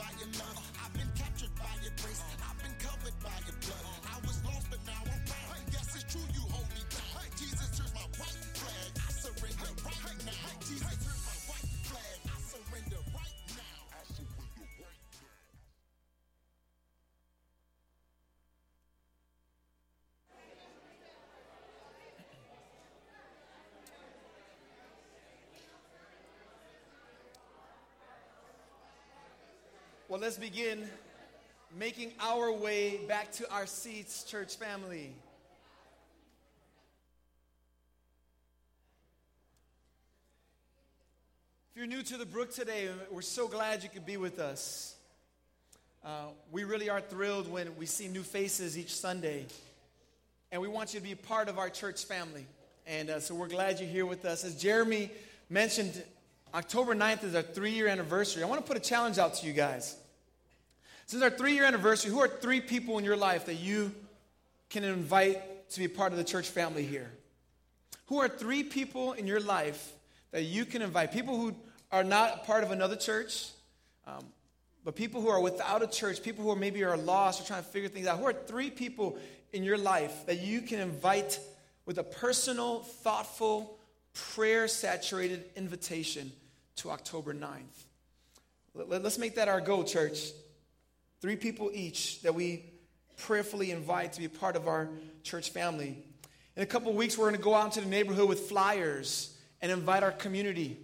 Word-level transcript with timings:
by 0.00 0.08
your 0.18 0.32
love. 0.40 0.72
I've 0.82 0.92
been 0.94 1.12
captured 1.14 1.54
by 1.56 1.76
your 1.84 1.92
grace. 2.00 2.22
I've 2.40 2.56
been 2.62 2.74
covered 2.80 3.16
by 3.20 3.36
your 3.44 3.56
blood. 3.60 4.09
Well, 30.10 30.18
let's 30.18 30.38
begin 30.38 30.88
making 31.78 32.10
our 32.18 32.50
way 32.50 32.96
back 33.06 33.30
to 33.34 33.48
our 33.48 33.64
seats, 33.64 34.24
church 34.24 34.56
family. 34.56 35.12
If 41.70 41.76
you're 41.76 41.86
new 41.86 42.02
to 42.02 42.16
the 42.16 42.26
Brook 42.26 42.52
today, 42.52 42.88
we're 43.12 43.22
so 43.22 43.46
glad 43.46 43.84
you 43.84 43.88
could 43.88 44.04
be 44.04 44.16
with 44.16 44.40
us. 44.40 44.96
Uh, 46.04 46.30
we 46.50 46.64
really 46.64 46.90
are 46.90 47.00
thrilled 47.00 47.48
when 47.48 47.76
we 47.76 47.86
see 47.86 48.08
new 48.08 48.24
faces 48.24 48.76
each 48.76 48.92
Sunday. 48.92 49.46
And 50.50 50.60
we 50.60 50.66
want 50.66 50.92
you 50.92 50.98
to 50.98 51.06
be 51.06 51.14
part 51.14 51.48
of 51.48 51.56
our 51.56 51.70
church 51.70 52.04
family. 52.04 52.46
And 52.84 53.10
uh, 53.10 53.20
so 53.20 53.36
we're 53.36 53.46
glad 53.46 53.78
you're 53.78 53.88
here 53.88 54.06
with 54.06 54.24
us. 54.24 54.42
As 54.42 54.60
Jeremy 54.60 55.12
mentioned, 55.48 56.02
October 56.52 56.96
9th 56.96 57.22
is 57.22 57.34
our 57.34 57.42
three 57.42 57.70
year 57.70 57.86
anniversary. 57.86 58.42
I 58.42 58.46
want 58.46 58.60
to 58.60 58.66
put 58.66 58.76
a 58.76 58.80
challenge 58.80 59.18
out 59.18 59.34
to 59.34 59.46
you 59.46 59.52
guys. 59.52 59.96
Since 61.06 61.22
our 61.22 61.30
three 61.30 61.54
year 61.54 61.64
anniversary, 61.64 62.10
who 62.10 62.20
are 62.20 62.28
three 62.28 62.60
people 62.60 62.98
in 62.98 63.04
your 63.04 63.16
life 63.16 63.46
that 63.46 63.54
you 63.54 63.92
can 64.68 64.82
invite 64.82 65.68
to 65.70 65.80
be 65.80 65.86
part 65.86 66.12
of 66.12 66.18
the 66.18 66.24
church 66.24 66.48
family 66.48 66.84
here? 66.84 67.10
Who 68.06 68.18
are 68.18 68.28
three 68.28 68.64
people 68.64 69.12
in 69.12 69.28
your 69.28 69.38
life 69.38 69.92
that 70.32 70.42
you 70.42 70.64
can 70.64 70.82
invite? 70.82 71.12
People 71.12 71.36
who 71.36 71.54
are 71.92 72.02
not 72.02 72.44
part 72.44 72.64
of 72.64 72.72
another 72.72 72.96
church, 72.96 73.50
um, 74.06 74.24
but 74.84 74.96
people 74.96 75.20
who 75.20 75.28
are 75.28 75.40
without 75.40 75.82
a 75.82 75.86
church, 75.86 76.20
people 76.20 76.42
who 76.42 76.50
are 76.50 76.56
maybe 76.56 76.82
are 76.82 76.96
lost 76.96 77.40
or 77.40 77.44
trying 77.44 77.62
to 77.62 77.68
figure 77.68 77.88
things 77.88 78.08
out. 78.08 78.18
Who 78.18 78.26
are 78.26 78.32
three 78.32 78.70
people 78.70 79.18
in 79.52 79.62
your 79.62 79.78
life 79.78 80.26
that 80.26 80.40
you 80.40 80.62
can 80.62 80.80
invite 80.80 81.38
with 81.86 81.98
a 81.98 82.04
personal, 82.04 82.80
thoughtful, 82.80 83.76
prayer 84.14 84.66
saturated 84.66 85.44
invitation 85.54 86.32
to 86.80 86.90
October 86.90 87.32
9th? 87.34 87.86
Let- 88.74 89.02
Let's 89.02 89.18
make 89.18 89.34
that 89.36 89.48
our 89.48 89.60
goal, 89.60 89.84
church. 89.84 90.32
Three 91.20 91.36
people 91.36 91.70
each 91.72 92.22
that 92.22 92.34
we 92.34 92.64
prayerfully 93.18 93.70
invite 93.70 94.14
to 94.14 94.20
be 94.20 94.28
part 94.28 94.56
of 94.56 94.66
our 94.66 94.88
church 95.22 95.50
family. 95.50 96.02
In 96.56 96.62
a 96.62 96.66
couple 96.66 96.92
weeks, 96.92 97.18
we're 97.18 97.28
going 97.28 97.36
to 97.36 97.42
go 97.42 97.54
out 97.54 97.66
into 97.66 97.80
the 97.80 97.86
neighborhood 97.86 98.28
with 98.28 98.48
flyers 98.48 99.36
and 99.60 99.70
invite 99.70 100.02
our 100.02 100.12
community. 100.12 100.78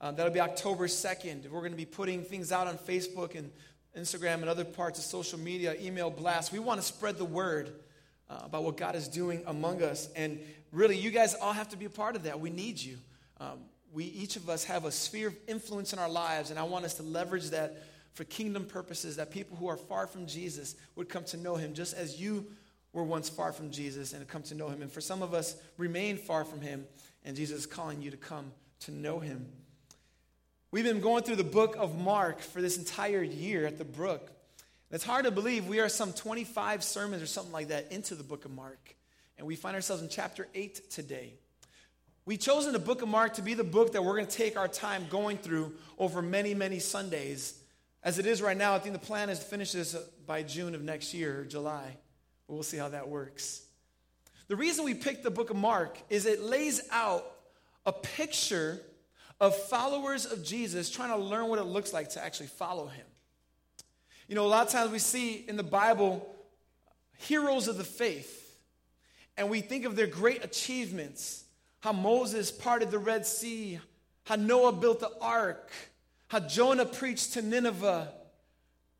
Uh, 0.00 0.10
that'll 0.10 0.32
be 0.32 0.40
October 0.40 0.88
2nd. 0.88 1.48
We're 1.48 1.60
going 1.60 1.72
to 1.72 1.76
be 1.76 1.86
putting 1.86 2.22
things 2.22 2.52
out 2.52 2.66
on 2.66 2.76
Facebook 2.76 3.34
and 3.34 3.50
Instagram 3.96 4.40
and 4.40 4.48
other 4.48 4.64
parts 4.64 4.98
of 4.98 5.04
social 5.04 5.38
media, 5.38 5.74
email 5.80 6.10
blasts. 6.10 6.52
We 6.52 6.58
want 6.58 6.80
to 6.80 6.86
spread 6.86 7.16
the 7.16 7.24
word 7.24 7.72
uh, 8.28 8.40
about 8.44 8.64
what 8.64 8.76
God 8.76 8.96
is 8.96 9.08
doing 9.08 9.42
among 9.46 9.82
us. 9.82 10.08
And 10.16 10.40
really, 10.72 10.98
you 10.98 11.10
guys 11.10 11.34
all 11.34 11.52
have 11.52 11.68
to 11.70 11.76
be 11.76 11.84
a 11.84 11.90
part 11.90 12.16
of 12.16 12.24
that. 12.24 12.40
We 12.40 12.50
need 12.50 12.78
you. 12.78 12.98
Um, 13.40 13.60
we 13.92 14.04
each 14.04 14.36
of 14.36 14.48
us 14.48 14.64
have 14.64 14.84
a 14.84 14.92
sphere 14.92 15.28
of 15.28 15.36
influence 15.46 15.92
in 15.92 15.98
our 15.98 16.08
lives, 16.08 16.50
and 16.50 16.58
I 16.58 16.64
want 16.64 16.84
us 16.84 16.94
to 16.94 17.02
leverage 17.02 17.50
that 17.50 17.82
for 18.12 18.24
kingdom 18.24 18.64
purposes, 18.64 19.16
that 19.16 19.30
people 19.30 19.56
who 19.56 19.68
are 19.68 19.76
far 19.76 20.06
from 20.06 20.26
Jesus 20.26 20.74
would 20.94 21.08
come 21.08 21.24
to 21.24 21.36
know 21.36 21.56
him 21.56 21.74
just 21.74 21.94
as 21.94 22.20
you 22.20 22.46
were 22.92 23.04
once 23.04 23.28
far 23.28 23.52
from 23.52 23.70
Jesus 23.70 24.14
and 24.14 24.26
come 24.26 24.42
to 24.44 24.54
know 24.54 24.68
him. 24.68 24.80
And 24.80 24.90
for 24.90 25.02
some 25.02 25.22
of 25.22 25.34
us, 25.34 25.54
remain 25.76 26.16
far 26.16 26.44
from 26.44 26.62
him, 26.62 26.86
and 27.24 27.36
Jesus 27.36 27.60
is 27.60 27.66
calling 27.66 28.00
you 28.00 28.10
to 28.10 28.16
come 28.16 28.52
to 28.80 28.90
know 28.90 29.18
him. 29.18 29.46
We've 30.70 30.84
been 30.84 31.00
going 31.00 31.22
through 31.22 31.36
the 31.36 31.44
book 31.44 31.76
of 31.78 31.98
Mark 31.98 32.40
for 32.40 32.60
this 32.60 32.78
entire 32.78 33.22
year 33.22 33.66
at 33.66 33.78
the 33.78 33.84
Brook. 33.84 34.30
It's 34.90 35.04
hard 35.04 35.24
to 35.24 35.30
believe 35.30 35.66
we 35.66 35.80
are 35.80 35.88
some 35.88 36.12
25 36.12 36.82
sermons 36.82 37.22
or 37.22 37.26
something 37.26 37.52
like 37.52 37.68
that 37.68 37.92
into 37.92 38.14
the 38.14 38.24
book 38.24 38.44
of 38.44 38.50
Mark. 38.50 38.94
And 39.38 39.46
we 39.46 39.56
find 39.56 39.74
ourselves 39.74 40.02
in 40.02 40.08
chapter 40.08 40.48
8 40.54 40.90
today. 40.90 41.34
We've 42.26 42.40
chosen 42.40 42.72
the 42.72 42.80
book 42.80 43.02
of 43.02 43.08
Mark 43.08 43.34
to 43.34 43.42
be 43.42 43.54
the 43.54 43.62
book 43.62 43.92
that 43.92 44.02
we're 44.02 44.16
going 44.16 44.26
to 44.26 44.36
take 44.36 44.56
our 44.56 44.66
time 44.66 45.06
going 45.08 45.38
through 45.38 45.74
over 45.96 46.20
many, 46.20 46.54
many 46.54 46.80
Sundays. 46.80 47.54
As 48.02 48.18
it 48.18 48.26
is 48.26 48.42
right 48.42 48.56
now, 48.56 48.74
I 48.74 48.80
think 48.80 48.94
the 48.94 49.06
plan 49.06 49.30
is 49.30 49.38
to 49.38 49.44
finish 49.44 49.70
this 49.70 49.94
by 50.26 50.42
June 50.42 50.74
of 50.74 50.82
next 50.82 51.14
year, 51.14 51.46
July. 51.48 51.96
We'll 52.48 52.64
see 52.64 52.78
how 52.78 52.88
that 52.88 53.08
works. 53.08 53.62
The 54.48 54.56
reason 54.56 54.84
we 54.84 54.94
picked 54.94 55.22
the 55.22 55.30
book 55.30 55.50
of 55.50 55.56
Mark 55.56 55.98
is 56.10 56.26
it 56.26 56.42
lays 56.42 56.80
out 56.90 57.24
a 57.86 57.92
picture 57.92 58.82
of 59.40 59.54
followers 59.54 60.26
of 60.26 60.42
Jesus 60.42 60.90
trying 60.90 61.10
to 61.10 61.16
learn 61.16 61.46
what 61.46 61.60
it 61.60 61.64
looks 61.64 61.92
like 61.92 62.10
to 62.10 62.24
actually 62.24 62.48
follow 62.48 62.88
him. 62.88 63.06
You 64.26 64.34
know, 64.34 64.44
a 64.44 64.48
lot 64.48 64.66
of 64.66 64.72
times 64.72 64.90
we 64.90 64.98
see 64.98 65.44
in 65.46 65.56
the 65.56 65.62
Bible 65.62 66.28
heroes 67.18 67.68
of 67.68 67.78
the 67.78 67.84
faith, 67.84 68.58
and 69.36 69.48
we 69.48 69.60
think 69.60 69.84
of 69.84 69.94
their 69.94 70.08
great 70.08 70.44
achievements 70.44 71.44
how 71.86 71.92
Moses 71.92 72.50
parted 72.50 72.90
the 72.90 72.98
Red 72.98 73.24
Sea, 73.24 73.78
how 74.24 74.34
Noah 74.34 74.72
built 74.72 74.98
the 74.98 75.12
ark, 75.20 75.70
how 76.26 76.40
Jonah 76.40 76.84
preached 76.84 77.34
to 77.34 77.42
Nineveh, 77.42 78.12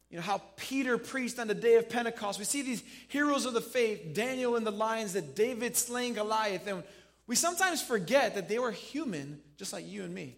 you 0.09 0.17
know, 0.17 0.23
how 0.23 0.41
Peter 0.55 0.97
preached 0.97 1.41
on 1.41 1.49
the 1.49 1.55
day 1.55 1.75
of 1.75 1.89
Pentecost. 1.89 2.39
We 2.39 2.45
see 2.45 2.63
these 2.63 2.85
heroes 3.09 3.45
of 3.45 3.55
the 3.55 3.61
faith, 3.61 4.15
Daniel 4.15 4.55
in 4.55 4.63
the 4.63 4.71
lions, 4.71 5.15
that 5.15 5.35
David 5.35 5.77
slaying 5.77 6.15
Goliath, 6.15 6.65
and 6.69 6.85
we 7.27 7.35
sometimes 7.35 7.83
forget 7.83 8.37
that 8.37 8.49
they 8.49 8.61
were 8.61 8.71
human, 8.71 9.41
just 9.57 9.73
like 9.73 9.85
you 9.85 10.05
and 10.05 10.15
me. 10.15 10.37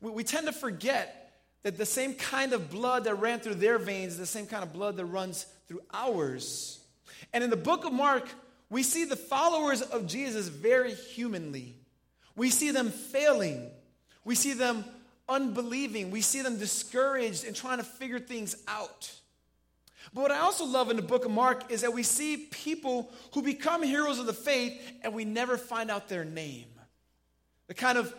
We, 0.00 0.10
we 0.10 0.24
tend 0.24 0.48
to 0.48 0.52
forget 0.52 1.32
that 1.62 1.78
the 1.78 1.86
same 1.86 2.14
kind 2.14 2.54
of 2.54 2.70
blood 2.70 3.04
that 3.04 3.14
ran 3.20 3.38
through 3.38 3.54
their 3.54 3.78
veins 3.78 4.14
is 4.14 4.18
the 4.18 4.26
same 4.26 4.46
kind 4.46 4.64
of 4.64 4.72
blood 4.72 4.96
that 4.96 5.04
runs 5.04 5.46
through 5.68 5.82
ours. 5.94 6.80
And 7.32 7.44
in 7.44 7.50
the 7.50 7.56
book 7.56 7.84
of 7.84 7.92
Mark, 7.92 8.28
we 8.72 8.82
see 8.82 9.04
the 9.04 9.16
followers 9.16 9.82
of 9.82 10.06
Jesus 10.06 10.48
very 10.48 10.94
humanly. 10.94 11.76
We 12.34 12.48
see 12.48 12.70
them 12.70 12.88
failing. 12.88 13.70
We 14.24 14.34
see 14.34 14.54
them 14.54 14.86
unbelieving. 15.28 16.10
We 16.10 16.22
see 16.22 16.40
them 16.40 16.58
discouraged 16.58 17.44
and 17.44 17.54
trying 17.54 17.78
to 17.78 17.84
figure 17.84 18.18
things 18.18 18.56
out. 18.66 19.12
But 20.14 20.22
what 20.22 20.30
I 20.30 20.38
also 20.38 20.64
love 20.64 20.90
in 20.90 20.96
the 20.96 21.02
book 21.02 21.26
of 21.26 21.30
Mark 21.30 21.70
is 21.70 21.82
that 21.82 21.92
we 21.92 22.02
see 22.02 22.48
people 22.50 23.12
who 23.34 23.42
become 23.42 23.82
heroes 23.82 24.18
of 24.18 24.24
the 24.24 24.32
faith 24.32 24.80
and 25.02 25.12
we 25.12 25.26
never 25.26 25.58
find 25.58 25.90
out 25.90 26.08
their 26.08 26.24
name. 26.24 26.64
They 27.68 27.74
kind 27.74 27.98
of 27.98 28.14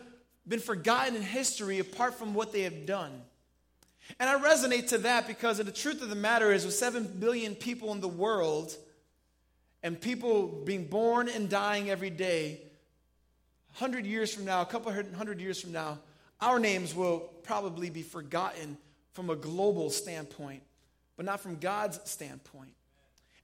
been 0.47 0.59
forgotten 0.59 1.15
in 1.15 1.23
history 1.23 1.79
apart 1.79 2.13
from 2.13 2.35
what 2.35 2.53
they 2.53 2.61
have 2.61 2.85
done. 2.85 3.23
And 4.19 4.29
I 4.29 4.39
resonate 4.39 4.89
to 4.89 4.99
that 4.99 5.25
because 5.25 5.57
the 5.57 5.71
truth 5.71 6.03
of 6.03 6.09
the 6.09 6.15
matter 6.15 6.51
is, 6.51 6.63
with 6.63 6.75
7 6.75 7.15
billion 7.19 7.55
people 7.55 7.91
in 7.91 8.01
the 8.01 8.07
world 8.07 8.77
and 9.83 9.99
people 9.99 10.47
being 10.47 10.85
born 10.85 11.27
and 11.27 11.49
dying 11.49 11.89
every 11.89 12.09
day, 12.09 12.61
100 13.77 14.05
years 14.05 14.33
from 14.33 14.45
now, 14.45 14.61
a 14.61 14.65
couple 14.65 14.91
hundred 14.91 15.41
years 15.41 15.59
from 15.61 15.73
now, 15.73 15.99
our 16.39 16.57
names 16.57 16.95
will 16.95 17.19
probably 17.43 17.89
be 17.89 18.01
forgotten 18.01 18.77
from 19.11 19.29
a 19.29 19.35
global 19.35 19.89
standpoint, 19.89 20.63
but 21.17 21.25
not 21.25 21.41
from 21.41 21.57
God's 21.57 21.99
standpoint. 22.09 22.73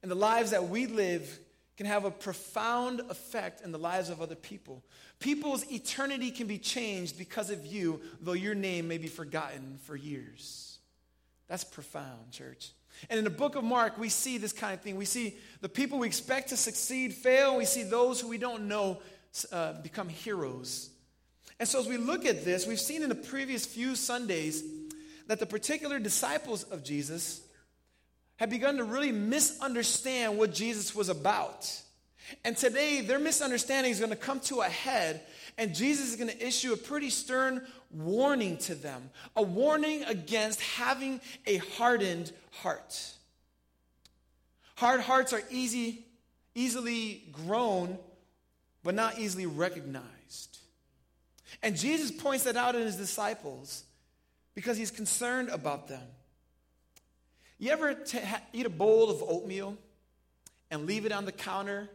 And 0.02 0.10
the 0.10 0.16
lives 0.16 0.52
that 0.52 0.68
we 0.68 0.86
live 0.86 1.38
can 1.76 1.86
have 1.86 2.04
a 2.04 2.10
profound 2.10 3.00
effect 3.08 3.62
in 3.62 3.72
the 3.72 3.78
lives 3.78 4.08
of 4.10 4.20
other 4.20 4.34
people. 4.34 4.82
People's 5.18 5.70
eternity 5.70 6.30
can 6.30 6.46
be 6.46 6.58
changed 6.58 7.18
because 7.18 7.50
of 7.50 7.66
you, 7.66 8.00
though 8.20 8.32
your 8.32 8.54
name 8.54 8.88
may 8.88 8.98
be 8.98 9.08
forgotten 9.08 9.78
for 9.82 9.96
years. 9.96 10.78
That's 11.48 11.64
profound, 11.64 12.30
church. 12.30 12.72
And 13.08 13.18
in 13.18 13.24
the 13.24 13.30
book 13.30 13.56
of 13.56 13.64
Mark, 13.64 13.98
we 13.98 14.08
see 14.08 14.38
this 14.38 14.52
kind 14.52 14.74
of 14.74 14.80
thing. 14.80 14.96
We 14.96 15.04
see 15.04 15.36
the 15.60 15.68
people 15.68 15.98
we 15.98 16.06
expect 16.06 16.50
to 16.50 16.56
succeed 16.56 17.14
fail. 17.14 17.56
We 17.56 17.64
see 17.64 17.82
those 17.82 18.20
who 18.20 18.28
we 18.28 18.38
don't 18.38 18.68
know 18.68 19.00
uh, 19.52 19.74
become 19.80 20.08
heroes. 20.08 20.90
And 21.58 21.68
so, 21.68 21.78
as 21.78 21.86
we 21.86 21.96
look 21.96 22.26
at 22.26 22.44
this, 22.44 22.66
we've 22.66 22.80
seen 22.80 23.02
in 23.02 23.08
the 23.08 23.14
previous 23.14 23.66
few 23.66 23.94
Sundays 23.94 24.62
that 25.26 25.38
the 25.38 25.46
particular 25.46 25.98
disciples 25.98 26.64
of 26.64 26.82
Jesus 26.82 27.40
had 28.36 28.50
begun 28.50 28.78
to 28.78 28.84
really 28.84 29.12
misunderstand 29.12 30.38
what 30.38 30.52
Jesus 30.52 30.94
was 30.94 31.08
about. 31.08 31.70
And 32.44 32.56
today, 32.56 33.00
their 33.00 33.18
misunderstanding 33.18 33.92
is 33.92 33.98
going 33.98 34.10
to 34.10 34.16
come 34.16 34.40
to 34.40 34.60
a 34.60 34.68
head, 34.68 35.22
and 35.58 35.74
Jesus 35.74 36.10
is 36.10 36.16
going 36.16 36.30
to 36.30 36.46
issue 36.46 36.72
a 36.72 36.76
pretty 36.76 37.10
stern 37.10 37.66
warning 37.90 38.56
to 38.56 38.74
them 38.74 39.10
a 39.36 39.42
warning 39.42 40.04
against 40.04 40.60
having 40.60 41.20
a 41.46 41.56
hardened 41.56 42.32
heart. 42.62 43.14
Hard 44.76 45.00
hearts 45.00 45.32
are 45.32 45.42
easy, 45.50 46.06
easily 46.54 47.24
grown, 47.32 47.98
but 48.82 48.94
not 48.94 49.18
easily 49.18 49.46
recognized. 49.46 50.58
And 51.62 51.76
Jesus 51.76 52.10
points 52.10 52.44
that 52.44 52.56
out 52.56 52.74
in 52.74 52.82
his 52.82 52.96
disciples 52.96 53.84
because 54.54 54.76
he's 54.76 54.90
concerned 54.90 55.50
about 55.50 55.88
them. 55.88 56.06
You 57.58 57.70
ever 57.72 57.92
t- 57.92 58.20
eat 58.54 58.64
a 58.64 58.70
bowl 58.70 59.10
of 59.10 59.22
oatmeal 59.22 59.76
and 60.70 60.86
leave 60.86 61.04
it 61.04 61.12
on 61.12 61.26
the 61.26 61.32
counter 61.32 61.90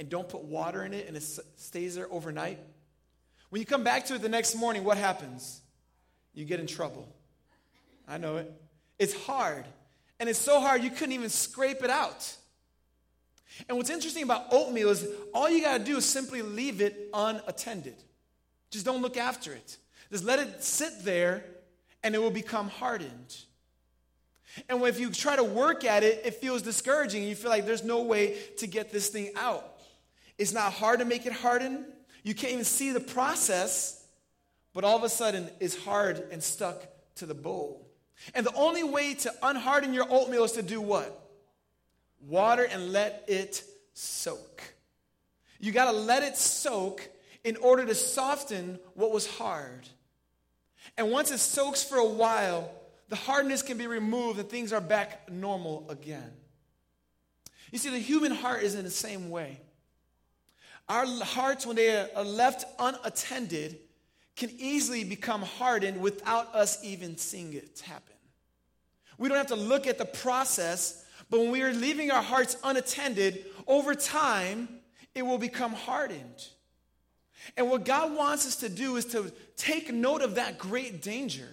and 0.00 0.08
don't 0.08 0.28
put 0.28 0.42
water 0.42 0.82
in 0.82 0.94
it 0.94 1.06
and 1.06 1.16
it 1.16 1.22
stays 1.56 1.94
there 1.94 2.08
overnight? 2.10 2.58
When 3.50 3.60
you 3.60 3.66
come 3.66 3.84
back 3.84 4.06
to 4.06 4.14
it 4.14 4.22
the 4.22 4.30
next 4.30 4.54
morning, 4.54 4.82
what 4.82 4.96
happens? 4.96 5.60
You 6.32 6.46
get 6.46 6.58
in 6.58 6.66
trouble. 6.66 7.06
I 8.08 8.16
know 8.16 8.38
it. 8.38 8.50
It's 8.98 9.12
hard. 9.12 9.66
And 10.18 10.28
it's 10.28 10.38
so 10.38 10.58
hard 10.58 10.82
you 10.82 10.90
couldn't 10.90 11.12
even 11.12 11.28
scrape 11.28 11.84
it 11.84 11.90
out. 11.90 12.34
And 13.68 13.76
what's 13.76 13.90
interesting 13.90 14.22
about 14.22 14.46
oatmeal 14.50 14.88
is 14.88 15.06
all 15.34 15.50
you 15.50 15.60
got 15.60 15.78
to 15.78 15.84
do 15.84 15.98
is 15.98 16.06
simply 16.06 16.40
leave 16.40 16.80
it 16.80 17.10
unattended. 17.12 17.96
Just 18.70 18.86
don't 18.86 19.02
look 19.02 19.18
after 19.18 19.52
it. 19.52 19.76
Just 20.10 20.24
let 20.24 20.38
it 20.38 20.64
sit 20.64 21.04
there 21.04 21.44
and 22.02 22.14
it 22.14 22.22
will 22.22 22.30
become 22.30 22.68
hardened. 22.68 23.36
And 24.68 24.82
if 24.82 24.98
you 24.98 25.10
try 25.10 25.36
to 25.36 25.44
work 25.44 25.84
at 25.84 26.02
it, 26.02 26.22
it 26.24 26.34
feels 26.36 26.62
discouraging. 26.62 27.24
You 27.24 27.34
feel 27.34 27.50
like 27.50 27.66
there's 27.66 27.84
no 27.84 28.02
way 28.02 28.38
to 28.58 28.66
get 28.66 28.90
this 28.90 29.08
thing 29.08 29.32
out. 29.36 29.76
It's 30.40 30.54
not 30.54 30.72
hard 30.72 31.00
to 31.00 31.04
make 31.04 31.26
it 31.26 31.34
harden. 31.34 31.84
You 32.22 32.34
can't 32.34 32.54
even 32.54 32.64
see 32.64 32.92
the 32.92 33.00
process, 33.00 34.02
but 34.72 34.84
all 34.84 34.96
of 34.96 35.02
a 35.04 35.08
sudden 35.10 35.50
it's 35.60 35.76
hard 35.84 36.26
and 36.32 36.42
stuck 36.42 36.82
to 37.16 37.26
the 37.26 37.34
bowl. 37.34 37.86
And 38.34 38.46
the 38.46 38.54
only 38.54 38.82
way 38.82 39.12
to 39.12 39.34
unharden 39.42 39.92
your 39.92 40.06
oatmeal 40.08 40.44
is 40.44 40.52
to 40.52 40.62
do 40.62 40.80
what? 40.80 41.28
Water 42.26 42.64
and 42.64 42.90
let 42.90 43.26
it 43.28 43.62
soak. 43.92 44.62
You 45.58 45.72
got 45.72 45.90
to 45.90 45.96
let 45.98 46.22
it 46.22 46.38
soak 46.38 47.06
in 47.44 47.58
order 47.58 47.84
to 47.84 47.94
soften 47.94 48.78
what 48.94 49.12
was 49.12 49.26
hard. 49.26 49.86
And 50.96 51.10
once 51.10 51.30
it 51.30 51.38
soaks 51.38 51.84
for 51.84 51.98
a 51.98 52.08
while, 52.08 52.70
the 53.10 53.16
hardness 53.16 53.60
can 53.60 53.76
be 53.76 53.86
removed 53.86 54.38
and 54.38 54.48
things 54.48 54.72
are 54.72 54.80
back 54.80 55.30
normal 55.30 55.84
again. 55.90 56.32
You 57.70 57.78
see, 57.78 57.90
the 57.90 57.98
human 57.98 58.32
heart 58.32 58.62
is 58.62 58.74
in 58.74 58.84
the 58.84 58.90
same 58.90 59.28
way. 59.28 59.60
Our 60.90 61.06
hearts, 61.06 61.64
when 61.64 61.76
they 61.76 62.04
are 62.16 62.24
left 62.24 62.64
unattended, 62.80 63.78
can 64.34 64.50
easily 64.58 65.04
become 65.04 65.42
hardened 65.42 66.00
without 66.00 66.52
us 66.52 66.82
even 66.82 67.16
seeing 67.16 67.52
it 67.52 67.80
happen. 67.86 68.16
We 69.16 69.28
don't 69.28 69.38
have 69.38 69.46
to 69.48 69.54
look 69.54 69.86
at 69.86 69.98
the 69.98 70.04
process, 70.04 71.04
but 71.30 71.38
when 71.38 71.52
we 71.52 71.62
are 71.62 71.72
leaving 71.72 72.10
our 72.10 72.24
hearts 72.24 72.56
unattended, 72.64 73.44
over 73.68 73.94
time, 73.94 74.68
it 75.14 75.22
will 75.22 75.38
become 75.38 75.74
hardened. 75.74 76.48
And 77.56 77.70
what 77.70 77.84
God 77.84 78.16
wants 78.16 78.44
us 78.44 78.56
to 78.56 78.68
do 78.68 78.96
is 78.96 79.04
to 79.06 79.32
take 79.56 79.94
note 79.94 80.22
of 80.22 80.34
that 80.34 80.58
great 80.58 81.02
danger. 81.02 81.46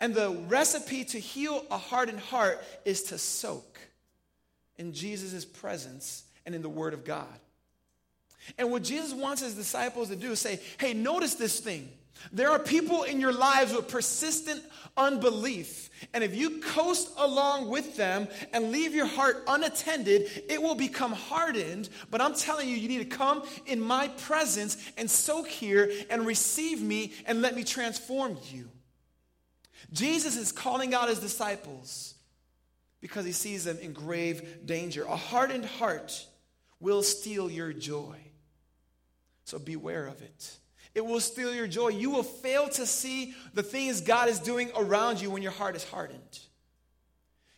And 0.00 0.12
the 0.12 0.30
recipe 0.48 1.04
to 1.04 1.20
heal 1.20 1.64
a 1.70 1.78
hardened 1.78 2.18
heart 2.18 2.64
is 2.84 3.04
to 3.04 3.18
soak 3.18 3.78
in 4.76 4.92
Jesus' 4.92 5.44
presence 5.44 6.24
and 6.44 6.52
in 6.52 6.62
the 6.62 6.68
Word 6.68 6.94
of 6.94 7.04
God. 7.04 7.28
And 8.58 8.70
what 8.70 8.82
Jesus 8.82 9.12
wants 9.12 9.42
his 9.42 9.54
disciples 9.54 10.08
to 10.08 10.16
do 10.16 10.32
is 10.32 10.40
say, 10.40 10.60
hey, 10.78 10.94
notice 10.94 11.34
this 11.34 11.60
thing. 11.60 11.90
There 12.32 12.50
are 12.50 12.58
people 12.58 13.02
in 13.02 13.20
your 13.20 13.32
lives 13.32 13.72
with 13.74 13.88
persistent 13.88 14.62
unbelief. 14.96 15.90
And 16.12 16.22
if 16.22 16.34
you 16.34 16.60
coast 16.60 17.10
along 17.16 17.68
with 17.68 17.96
them 17.96 18.28
and 18.52 18.70
leave 18.70 18.94
your 18.94 19.06
heart 19.06 19.42
unattended, 19.46 20.44
it 20.48 20.62
will 20.62 20.74
become 20.74 21.12
hardened. 21.12 21.88
But 22.10 22.20
I'm 22.20 22.34
telling 22.34 22.68
you, 22.68 22.76
you 22.76 22.88
need 22.88 23.10
to 23.10 23.16
come 23.16 23.42
in 23.66 23.80
my 23.80 24.08
presence 24.08 24.76
and 24.96 25.10
soak 25.10 25.48
here 25.48 25.90
and 26.10 26.26
receive 26.26 26.80
me 26.80 27.12
and 27.26 27.42
let 27.42 27.54
me 27.54 27.64
transform 27.64 28.38
you. 28.50 28.70
Jesus 29.92 30.36
is 30.36 30.50
calling 30.50 30.94
out 30.94 31.08
his 31.08 31.18
disciples 31.18 32.14
because 33.00 33.26
he 33.26 33.32
sees 33.32 33.64
them 33.64 33.78
in 33.78 33.92
grave 33.92 34.64
danger. 34.64 35.04
A 35.04 35.16
hardened 35.16 35.66
heart 35.66 36.26
will 36.80 37.02
steal 37.02 37.50
your 37.50 37.72
joy. 37.72 38.16
So 39.44 39.58
beware 39.58 40.06
of 40.06 40.20
it. 40.22 40.56
It 40.94 41.04
will 41.04 41.20
steal 41.20 41.54
your 41.54 41.66
joy. 41.66 41.88
You 41.88 42.10
will 42.10 42.22
fail 42.22 42.68
to 42.70 42.86
see 42.86 43.34
the 43.52 43.62
things 43.62 44.00
God 44.00 44.28
is 44.28 44.38
doing 44.38 44.70
around 44.76 45.20
you 45.20 45.30
when 45.30 45.42
your 45.42 45.52
heart 45.52 45.76
is 45.76 45.84
hardened. 45.84 46.38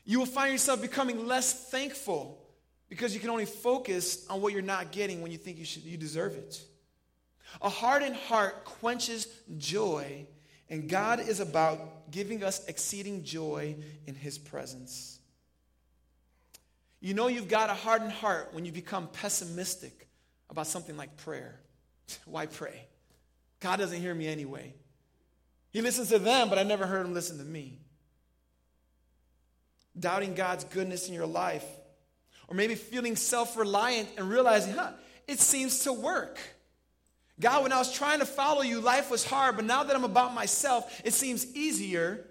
You 0.04 0.18
will 0.18 0.26
find 0.26 0.52
yourself 0.52 0.80
becoming 0.80 1.26
less 1.26 1.68
thankful 1.68 2.42
because 2.88 3.12
you 3.12 3.20
can 3.20 3.30
only 3.30 3.44
focus 3.44 4.26
on 4.30 4.40
what 4.40 4.52
you're 4.52 4.62
not 4.62 4.92
getting 4.92 5.20
when 5.20 5.32
you 5.32 5.38
think 5.38 5.58
you 5.58 5.64
should 5.64 5.82
you 5.82 5.96
deserve 5.96 6.34
it. 6.34 6.60
A 7.60 7.68
hardened 7.68 8.16
heart 8.16 8.64
quenches 8.64 9.26
joy, 9.58 10.26
and 10.68 10.88
God 10.88 11.20
is 11.20 11.40
about 11.40 12.10
giving 12.10 12.42
us 12.42 12.64
exceeding 12.66 13.24
joy 13.24 13.76
in 14.06 14.14
his 14.14 14.38
presence. 14.38 15.18
You 17.00 17.14
know 17.14 17.28
you've 17.28 17.48
got 17.48 17.70
a 17.70 17.74
hardened 17.74 18.12
heart 18.12 18.50
when 18.52 18.64
you 18.64 18.72
become 18.72 19.08
pessimistic 19.08 20.08
about 20.48 20.66
something 20.66 20.96
like 20.96 21.16
prayer. 21.18 21.60
Why 22.24 22.46
pray? 22.46 22.86
God 23.60 23.76
doesn't 23.76 24.00
hear 24.00 24.14
me 24.14 24.28
anyway. 24.28 24.74
He 25.70 25.82
listens 25.82 26.08
to 26.08 26.18
them, 26.18 26.48
but 26.48 26.58
I 26.58 26.62
never 26.62 26.86
heard 26.86 27.04
him 27.04 27.14
listen 27.14 27.38
to 27.38 27.44
me. 27.44 27.78
Doubting 29.98 30.34
God's 30.34 30.64
goodness 30.64 31.08
in 31.08 31.14
your 31.14 31.26
life. 31.26 31.64
Or 32.48 32.54
maybe 32.54 32.74
feeling 32.74 33.16
self 33.16 33.56
reliant 33.56 34.08
and 34.16 34.28
realizing, 34.28 34.74
huh, 34.74 34.92
it 35.26 35.40
seems 35.40 35.80
to 35.80 35.92
work. 35.92 36.38
God, 37.38 37.64
when 37.64 37.72
I 37.72 37.78
was 37.78 37.92
trying 37.92 38.20
to 38.20 38.26
follow 38.26 38.62
you, 38.62 38.80
life 38.80 39.10
was 39.10 39.24
hard, 39.24 39.56
but 39.56 39.64
now 39.64 39.84
that 39.84 39.94
I'm 39.94 40.04
about 40.04 40.32
myself, 40.32 41.02
it 41.04 41.12
seems 41.12 41.54
easier. 41.54 42.24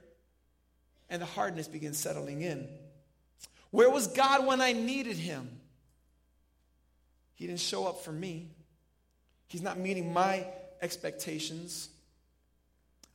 And 1.09 1.21
the 1.21 1.27
hardness 1.27 1.67
begins 1.67 1.99
settling 1.99 2.41
in. 2.41 2.67
Where 3.69 3.89
was 3.89 4.07
God 4.07 4.47
when 4.47 4.61
I 4.61 4.71
needed 4.71 5.17
him? 5.17 5.59
He 7.35 7.45
didn't 7.45 7.59
show 7.59 7.85
up 7.85 7.99
for 7.99 8.11
me. 8.11 8.54
He's 9.47 9.61
not 9.61 9.77
meeting 9.77 10.13
my 10.13 10.47
expectations. 10.81 11.89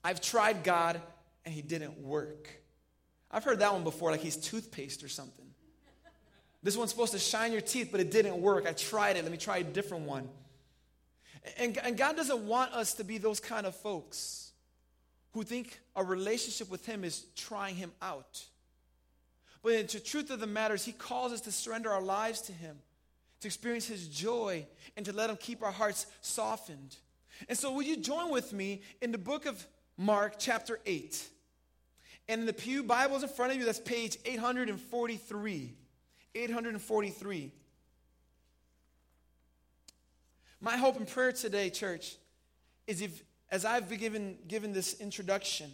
I've 0.02 0.20
tried 0.20 0.64
God 0.64 1.00
and 1.44 1.54
he 1.54 1.62
didn't 1.62 1.98
work. 1.98 2.48
I've 3.30 3.44
heard 3.44 3.60
that 3.60 3.72
one 3.72 3.84
before, 3.84 4.10
like 4.10 4.20
he's 4.20 4.36
toothpaste 4.36 5.04
or 5.04 5.08
something. 5.08 5.46
This 6.62 6.76
one's 6.76 6.90
supposed 6.90 7.12
to 7.12 7.18
shine 7.18 7.52
your 7.52 7.60
teeth, 7.60 7.88
but 7.90 8.00
it 8.00 8.10
didn't 8.10 8.36
work. 8.40 8.66
I 8.66 8.72
tried 8.72 9.16
it. 9.16 9.22
Let 9.22 9.32
me 9.32 9.38
try 9.38 9.58
a 9.58 9.64
different 9.64 10.06
one. 10.06 10.28
And, 11.58 11.78
and 11.78 11.96
God 11.96 12.16
doesn't 12.16 12.46
want 12.46 12.72
us 12.74 12.94
to 12.94 13.04
be 13.04 13.18
those 13.18 13.40
kind 13.40 13.66
of 13.66 13.74
folks 13.74 14.52
who 15.32 15.42
think 15.42 15.80
a 15.96 16.04
relationship 16.04 16.70
with 16.70 16.84
Him 16.84 17.04
is 17.04 17.24
trying 17.34 17.76
Him 17.76 17.92
out. 18.02 18.44
But 19.62 19.88
the 19.88 20.00
truth 20.00 20.30
of 20.30 20.40
the 20.40 20.46
matter 20.46 20.74
is, 20.74 20.84
He 20.84 20.92
calls 20.92 21.32
us 21.32 21.40
to 21.42 21.52
surrender 21.52 21.90
our 21.90 22.02
lives 22.02 22.42
to 22.42 22.52
Him, 22.52 22.76
to 23.40 23.48
experience 23.48 23.86
His 23.86 24.08
joy, 24.08 24.66
and 24.96 25.06
to 25.06 25.12
let 25.12 25.30
Him 25.30 25.36
keep 25.36 25.62
our 25.62 25.72
hearts 25.72 26.06
softened. 26.20 26.96
And 27.48 27.56
so, 27.56 27.72
will 27.72 27.82
you 27.82 27.96
join 27.96 28.30
with 28.30 28.52
me 28.52 28.82
in 29.00 29.12
the 29.12 29.18
book 29.18 29.46
of 29.46 29.66
Mark, 29.96 30.34
chapter 30.38 30.78
8? 30.84 31.28
And 32.28 32.42
in 32.42 32.46
the 32.46 32.52
Pew 32.52 32.82
Bibles 32.82 33.22
in 33.22 33.28
front 33.28 33.52
of 33.52 33.58
you, 33.58 33.64
that's 33.64 33.80
page 33.80 34.18
843. 34.24 35.74
843. 36.34 37.52
My 40.60 40.76
hope 40.76 40.96
and 40.96 41.08
prayer 41.08 41.32
today, 41.32 41.70
church, 41.70 42.16
is 42.86 43.00
if, 43.00 43.22
as 43.50 43.64
I've 43.64 43.88
been 43.88 43.98
given, 43.98 44.38
given 44.46 44.72
this 44.72 45.00
introduction, 45.00 45.70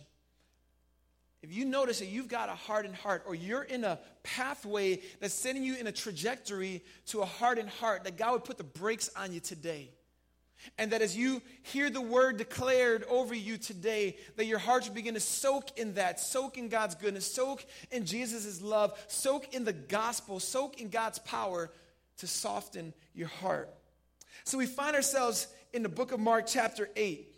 if 1.42 1.54
you 1.54 1.64
notice 1.64 1.98
that 2.00 2.06
you've 2.06 2.28
got 2.28 2.48
a 2.48 2.54
hardened 2.54 2.96
heart 2.96 3.24
or 3.26 3.34
you're 3.34 3.62
in 3.62 3.84
a 3.84 3.98
pathway 4.22 5.00
that's 5.20 5.34
sending 5.34 5.62
you 5.62 5.76
in 5.76 5.86
a 5.86 5.92
trajectory 5.92 6.82
to 7.06 7.20
a 7.20 7.26
hardened 7.26 7.68
heart, 7.68 8.04
that 8.04 8.16
God 8.16 8.32
would 8.32 8.44
put 8.44 8.58
the 8.58 8.64
brakes 8.64 9.10
on 9.16 9.32
you 9.32 9.40
today. 9.40 9.90
And 10.78 10.90
that 10.92 11.02
as 11.02 11.16
you 11.16 11.42
hear 11.62 11.90
the 11.90 12.00
word 12.00 12.38
declared 12.38 13.04
over 13.04 13.34
you 13.34 13.58
today, 13.58 14.16
that 14.36 14.46
your 14.46 14.58
heart 14.58 14.84
should 14.84 14.94
begin 14.94 15.14
to 15.14 15.20
soak 15.20 15.78
in 15.78 15.94
that, 15.94 16.18
soak 16.18 16.58
in 16.58 16.68
God's 16.68 16.94
goodness, 16.94 17.30
soak 17.30 17.64
in 17.90 18.06
Jesus' 18.06 18.60
love, 18.60 18.98
soak 19.06 19.54
in 19.54 19.64
the 19.64 19.72
gospel, 19.72 20.40
soak 20.40 20.80
in 20.80 20.88
God's 20.88 21.18
power 21.20 21.70
to 22.18 22.26
soften 22.26 22.94
your 23.14 23.28
heart. 23.28 23.68
So 24.44 24.58
we 24.58 24.66
find 24.66 24.96
ourselves 24.96 25.48
in 25.72 25.82
the 25.82 25.88
book 25.88 26.12
of 26.12 26.18
Mark, 26.18 26.46
chapter 26.46 26.88
8. 26.96 27.32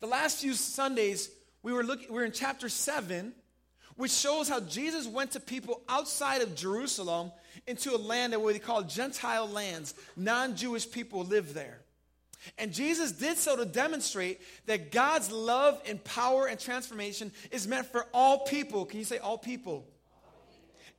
The 0.00 0.06
last 0.06 0.40
few 0.40 0.54
Sundays, 0.54 1.30
we 1.62 1.72
were 1.72 1.82
looking, 1.82 2.08
we 2.08 2.14
were 2.14 2.24
in 2.24 2.32
chapter 2.32 2.68
7, 2.68 3.32
which 3.96 4.12
shows 4.12 4.48
how 4.48 4.60
Jesus 4.60 5.06
went 5.06 5.32
to 5.32 5.40
people 5.40 5.82
outside 5.88 6.42
of 6.42 6.54
Jerusalem 6.54 7.32
into 7.66 7.94
a 7.94 7.98
land 7.98 8.32
that 8.32 8.44
they 8.44 8.58
call 8.58 8.82
Gentile 8.82 9.48
lands. 9.48 9.94
Non 10.16 10.56
Jewish 10.56 10.90
people 10.90 11.24
live 11.24 11.52
there. 11.54 11.80
And 12.56 12.72
Jesus 12.72 13.12
did 13.12 13.36
so 13.36 13.56
to 13.56 13.66
demonstrate 13.66 14.40
that 14.66 14.90
God's 14.90 15.30
love 15.30 15.80
and 15.86 16.02
power 16.02 16.46
and 16.46 16.58
transformation 16.58 17.32
is 17.50 17.68
meant 17.68 17.86
for 17.86 18.06
all 18.14 18.40
people. 18.40 18.86
Can 18.86 18.98
you 18.98 19.04
say 19.04 19.18
all 19.18 19.36
people? 19.36 19.86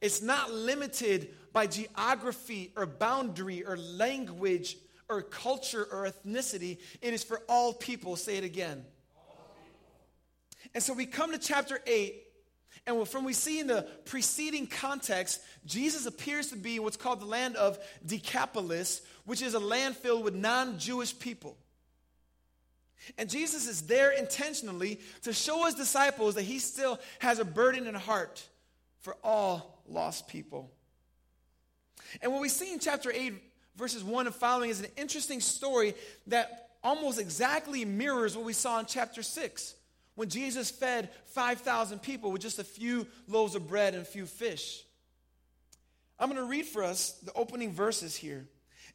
It's 0.02 0.22
not 0.22 0.52
limited 0.52 1.30
by 1.54 1.68
geography 1.68 2.72
or 2.76 2.86
boundary 2.86 3.66
or 3.66 3.78
language 3.78 4.78
or 5.10 5.22
culture 5.22 5.88
or 5.92 6.08
ethnicity. 6.08 6.78
It 7.02 7.14
is 7.14 7.24
for 7.24 7.42
all 7.50 7.74
people. 7.74 8.16
Say 8.16 8.38
it 8.38 8.44
again. 8.44 8.86
And 10.74 10.84
so 10.84 10.94
we 10.94 11.06
come 11.06 11.32
to 11.32 11.38
chapter 11.38 11.80
8, 11.86 12.16
And 12.88 13.08
from 13.08 13.26
we 13.26 13.34
see 13.34 13.60
in 13.60 13.68
the 13.68 13.88
preceding 14.06 14.68
context, 14.68 15.42
Jesus 15.66 16.06
appears 16.06 16.48
to 16.48 16.56
be 16.56 16.80
what's 16.80 16.98
called 16.98 17.20
the 17.20 17.26
land 17.26 17.56
of 17.56 17.78
Decapolis, 18.06 19.02
which 19.26 19.42
is 19.42 19.54
a 19.54 19.60
land 19.60 19.98
filled 19.98 20.24
with 20.24 20.36
non 20.36 20.80
Jewish 20.80 21.18
people. 21.18 21.58
And 23.18 23.30
Jesus 23.30 23.68
is 23.68 23.82
there 23.84 24.12
intentionally 24.12 25.00
to 25.24 25.34
show 25.34 25.66
his 25.66 25.76
disciples 25.76 26.36
that 26.36 26.44
he 26.44 26.60
still 26.60 27.00
has 27.20 27.40
a 27.40 27.46
burden 27.46 27.88
in 27.88 27.96
heart 27.96 28.48
for 29.00 29.18
all 29.24 29.82
lost 29.88 30.28
people. 30.28 30.72
And 32.22 32.32
what 32.32 32.42
we 32.42 32.50
see 32.50 32.72
in 32.72 32.80
chapter 32.80 33.12
8, 33.12 33.34
verses 33.76 34.04
1 34.04 34.28
and 34.28 34.36
following, 34.36 34.70
is 34.70 34.80
an 34.82 34.92
interesting 34.98 35.40
story 35.40 35.96
that 36.28 36.70
almost 36.84 37.20
exactly 37.20 37.86
mirrors 37.86 38.36
what 38.36 38.46
we 38.46 38.54
saw 38.54 38.80
in 38.80 38.86
chapter 38.86 39.24
6 39.24 39.76
when 40.16 40.30
Jesus 40.30 40.70
fed 40.70 41.10
5,000 41.26 42.00
people 42.00 42.32
with 42.32 42.42
just 42.42 42.60
a 42.60 42.64
few 42.64 43.08
loaves 43.28 43.56
of 43.56 43.68
bread 43.68 43.94
and 43.94 44.04
a 44.04 44.06
few 44.06 44.26
fish. 44.26 44.84
I'm 46.20 46.30
going 46.30 46.42
to 46.42 46.50
read 46.50 46.66
for 46.66 46.84
us 46.84 47.12
the 47.24 47.34
opening 47.34 47.72
verses 47.72 48.16
here. 48.16 48.46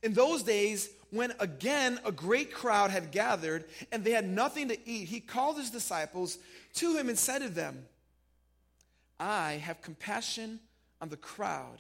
In 0.02 0.12
those 0.12 0.42
days, 0.42 0.90
when 1.10 1.32
again 1.40 1.98
a 2.04 2.12
great 2.12 2.52
crowd 2.52 2.90
had 2.90 3.10
gathered 3.10 3.64
and 3.90 4.04
they 4.04 4.12
had 4.12 4.28
nothing 4.28 4.68
to 4.68 4.88
eat, 4.88 5.08
he 5.08 5.20
called 5.20 5.56
his 5.56 5.70
disciples 5.70 6.38
to 6.74 6.96
him 6.96 7.08
and 7.08 7.18
said 7.18 7.40
to 7.40 7.48
them, 7.48 7.86
I 9.18 9.52
have 9.52 9.80
compassion 9.82 10.60
on 11.00 11.08
the 11.08 11.16
crowd 11.16 11.78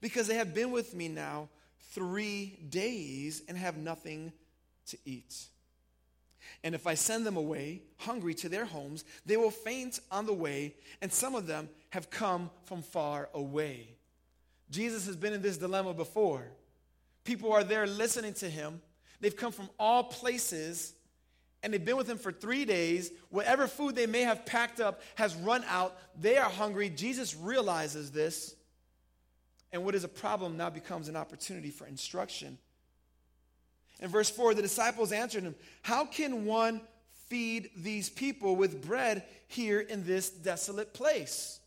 because 0.00 0.28
they 0.28 0.36
have 0.36 0.54
been 0.54 0.70
with 0.70 0.94
me 0.94 1.08
now 1.08 1.48
three 1.92 2.58
days 2.68 3.42
and 3.48 3.58
have 3.58 3.76
nothing 3.76 4.32
to 4.88 4.98
eat. 5.04 5.34
And 6.64 6.74
if 6.74 6.86
I 6.86 6.94
send 6.94 7.26
them 7.26 7.36
away 7.36 7.82
hungry 7.98 8.34
to 8.34 8.48
their 8.48 8.64
homes, 8.64 9.04
they 9.24 9.36
will 9.36 9.50
faint 9.50 10.00
on 10.10 10.26
the 10.26 10.32
way, 10.32 10.74
and 11.00 11.12
some 11.12 11.34
of 11.34 11.46
them 11.46 11.68
have 11.90 12.10
come 12.10 12.50
from 12.64 12.82
far 12.82 13.28
away. 13.34 13.96
Jesus 14.70 15.06
has 15.06 15.16
been 15.16 15.32
in 15.32 15.42
this 15.42 15.58
dilemma 15.58 15.94
before. 15.94 16.46
People 17.24 17.52
are 17.52 17.64
there 17.64 17.86
listening 17.86 18.34
to 18.34 18.48
him. 18.48 18.80
They've 19.20 19.36
come 19.36 19.52
from 19.52 19.70
all 19.78 20.04
places 20.04 20.92
and 21.62 21.72
they've 21.72 21.84
been 21.84 21.96
with 21.96 22.08
him 22.08 22.18
for 22.18 22.30
three 22.30 22.64
days. 22.64 23.10
Whatever 23.30 23.66
food 23.66 23.96
they 23.96 24.06
may 24.06 24.22
have 24.22 24.46
packed 24.46 24.78
up 24.78 25.00
has 25.16 25.34
run 25.34 25.64
out. 25.68 25.96
They 26.20 26.36
are 26.36 26.48
hungry. 26.48 26.90
Jesus 26.90 27.34
realizes 27.34 28.12
this. 28.12 28.54
And 29.72 29.84
what 29.84 29.94
is 29.94 30.04
a 30.04 30.08
problem 30.08 30.56
now 30.56 30.70
becomes 30.70 31.08
an 31.08 31.16
opportunity 31.16 31.70
for 31.70 31.86
instruction. 31.86 32.58
In 34.00 34.08
verse 34.08 34.30
4, 34.30 34.54
the 34.54 34.62
disciples 34.62 35.12
answered 35.12 35.42
him, 35.42 35.54
How 35.82 36.04
can 36.04 36.44
one 36.44 36.80
feed 37.28 37.70
these 37.76 38.08
people 38.10 38.56
with 38.56 38.86
bread 38.86 39.24
here 39.48 39.80
in 39.80 40.04
this 40.04 40.30
desolate 40.30 40.92
place? 40.92 41.60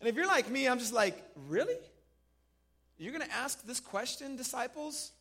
And 0.00 0.08
if 0.08 0.14
you're 0.14 0.26
like 0.26 0.50
me, 0.50 0.68
I'm 0.68 0.78
just 0.78 0.92
like, 0.92 1.22
Really? 1.48 1.76
You're 2.98 3.12
going 3.12 3.26
to 3.26 3.34
ask 3.34 3.64
this 3.64 3.78
question, 3.78 4.34
disciples? 4.36 5.12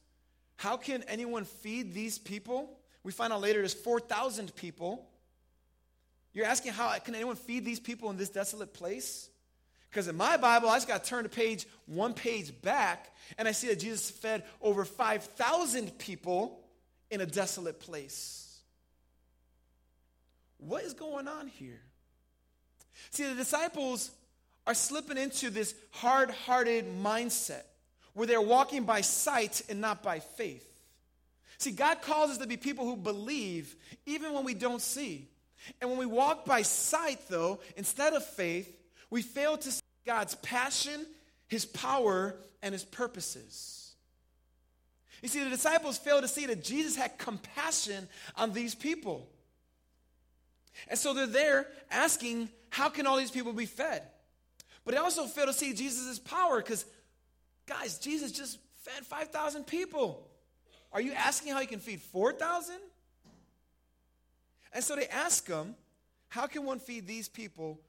How 0.55 0.77
can 0.77 1.03
anyone 1.03 1.45
feed 1.45 1.93
these 1.93 2.17
people? 2.17 2.71
We 3.03 3.11
find 3.11 3.31
out 3.31 3.41
later 3.41 3.59
there's 3.59 3.75
4,000 3.75 4.55
people. 4.55 5.07
You're 6.33 6.47
asking 6.47 6.73
how 6.73 6.97
can 6.99 7.15
anyone 7.15 7.35
feed 7.35 7.63
these 7.63 7.79
people 7.79 8.09
in 8.09 8.17
this 8.17 8.29
desolate 8.29 8.73
place? 8.73 9.29
Because 9.89 10.07
in 10.07 10.15
my 10.15 10.37
Bible, 10.37 10.69
I 10.69 10.75
just 10.75 10.87
got 10.87 11.03
to 11.03 11.09
turn 11.09 11.23
the 11.23 11.29
page 11.29 11.65
one 11.85 12.13
page 12.13 12.61
back, 12.61 13.13
and 13.37 13.47
I 13.47 13.51
see 13.51 13.67
that 13.67 13.79
Jesus 13.79 14.09
fed 14.09 14.43
over 14.61 14.85
5,000 14.85 15.97
people 15.97 16.59
in 17.09 17.21
a 17.21 17.25
desolate 17.25 17.79
place. 17.79 18.59
What 20.57 20.83
is 20.83 20.93
going 20.93 21.27
on 21.27 21.47
here? 21.47 21.81
See, 23.11 23.23
the 23.23 23.35
disciples 23.35 24.11
are 24.65 24.73
slipping 24.73 25.17
into 25.17 25.49
this 25.49 25.73
hard 25.91 26.29
hearted 26.31 26.85
mindset 27.01 27.63
where 28.13 28.27
they're 28.27 28.41
walking 28.41 28.83
by 28.83 29.01
sight 29.01 29.61
and 29.69 29.79
not 29.79 30.03
by 30.03 30.19
faith. 30.19 30.67
See, 31.57 31.71
God 31.71 32.01
calls 32.01 32.31
us 32.31 32.37
to 32.39 32.47
be 32.47 32.57
people 32.57 32.85
who 32.85 32.97
believe 32.97 33.75
even 34.05 34.33
when 34.33 34.43
we 34.43 34.53
don't 34.53 34.81
see. 34.81 35.29
And 35.81 35.89
when 35.89 35.99
we 35.99 36.05
walk 36.05 36.45
by 36.45 36.61
sight, 36.61 37.19
though, 37.29 37.59
instead 37.75 38.13
of 38.13 38.25
faith, 38.25 38.76
we 39.09 39.21
fail 39.21 39.57
to 39.57 39.71
see 39.71 39.81
God's 40.05 40.35
passion, 40.35 41.05
His 41.47 41.65
power, 41.65 42.35
and 42.61 42.73
His 42.73 42.83
purposes. 42.83 43.95
You 45.21 45.29
see, 45.29 45.43
the 45.43 45.49
disciples 45.49 45.97
failed 45.97 46.21
to 46.21 46.27
see 46.27 46.45
that 46.45 46.63
Jesus 46.63 46.95
had 46.95 47.17
compassion 47.17 48.07
on 48.35 48.53
these 48.53 48.75
people. 48.75 49.27
And 50.87 50.97
so 50.97 51.13
they're 51.13 51.25
there 51.25 51.67
asking, 51.89 52.49
How 52.69 52.89
can 52.89 53.07
all 53.07 53.17
these 53.17 53.31
people 53.31 53.53
be 53.53 53.65
fed? 53.65 54.03
But 54.85 54.93
they 54.93 54.99
also 54.99 55.25
fail 55.25 55.47
to 55.47 55.53
see 55.53 55.73
Jesus' 55.73 56.19
power 56.19 56.57
because, 56.57 56.85
guys, 57.65 57.97
Jesus 57.97 58.31
just 58.31 58.59
fed 58.83 59.05
5,000 59.05 59.65
people. 59.65 60.27
Are 60.93 61.01
you 61.01 61.11
asking 61.13 61.51
how 61.51 61.59
he 61.59 61.67
can 61.67 61.79
feed 61.79 62.01
4,000? 62.01 62.75
And 64.73 64.83
so 64.83 64.95
they 64.95 65.07
ask 65.07 65.47
him, 65.47 65.75
How 66.29 66.47
can 66.47 66.63
one 66.63 66.79
feed 66.79 67.07
these 67.07 67.27
people 67.27 67.79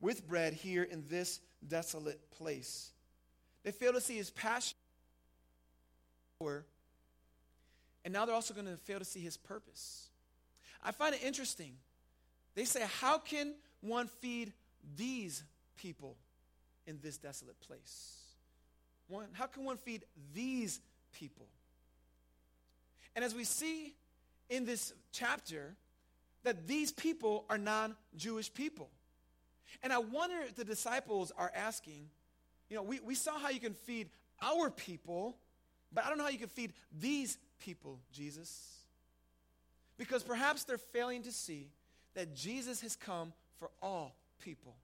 with 0.00 0.26
bread 0.26 0.52
here 0.52 0.82
in 0.82 1.04
this 1.08 1.40
desolate 1.66 2.30
place? 2.30 2.90
They 3.64 3.72
fail 3.72 3.92
to 3.92 4.00
see 4.00 4.16
his 4.16 4.30
passion. 4.30 4.76
And 6.40 8.12
now 8.12 8.24
they're 8.24 8.34
also 8.34 8.54
going 8.54 8.66
to 8.66 8.76
fail 8.76 8.98
to 8.98 9.04
see 9.04 9.20
his 9.20 9.36
purpose. 9.36 10.08
I 10.84 10.92
find 10.92 11.14
it 11.14 11.22
interesting. 11.24 11.72
They 12.54 12.64
say, 12.64 12.82
How 13.00 13.18
can 13.18 13.54
one 13.80 14.08
feed 14.20 14.52
these 14.96 15.42
people 15.76 16.16
in 16.86 16.98
this 17.02 17.18
desolate 17.18 17.58
place? 17.60 18.16
One, 19.08 19.26
how 19.32 19.46
can 19.46 19.64
one 19.64 19.76
feed 19.76 20.04
these 20.34 20.80
people? 21.12 21.46
And 23.14 23.24
as 23.24 23.34
we 23.34 23.44
see 23.44 23.94
in 24.50 24.64
this 24.64 24.92
chapter, 25.12 25.74
that 26.44 26.66
these 26.68 26.92
people 26.92 27.44
are 27.48 27.58
non 27.58 27.96
Jewish 28.16 28.52
people. 28.52 28.88
And 29.82 29.92
I 29.92 29.98
wonder 29.98 30.36
if 30.42 30.54
the 30.54 30.64
disciples 30.64 31.32
are 31.36 31.50
asking, 31.54 32.08
you 32.68 32.76
know, 32.76 32.82
we, 32.82 33.00
we 33.00 33.14
saw 33.14 33.38
how 33.38 33.50
you 33.50 33.60
can 33.60 33.74
feed 33.74 34.08
our 34.42 34.70
people, 34.70 35.36
but 35.92 36.04
I 36.04 36.08
don't 36.08 36.18
know 36.18 36.24
how 36.24 36.30
you 36.30 36.38
can 36.38 36.48
feed 36.48 36.72
these 36.98 37.38
people, 37.60 38.00
Jesus. 38.12 38.76
Because 39.98 40.22
perhaps 40.22 40.64
they're 40.64 40.78
failing 40.78 41.22
to 41.22 41.32
see 41.32 41.70
that 42.14 42.34
Jesus 42.34 42.80
has 42.80 42.96
come 42.96 43.32
for 43.58 43.70
all 43.82 44.14
people. 44.40 44.74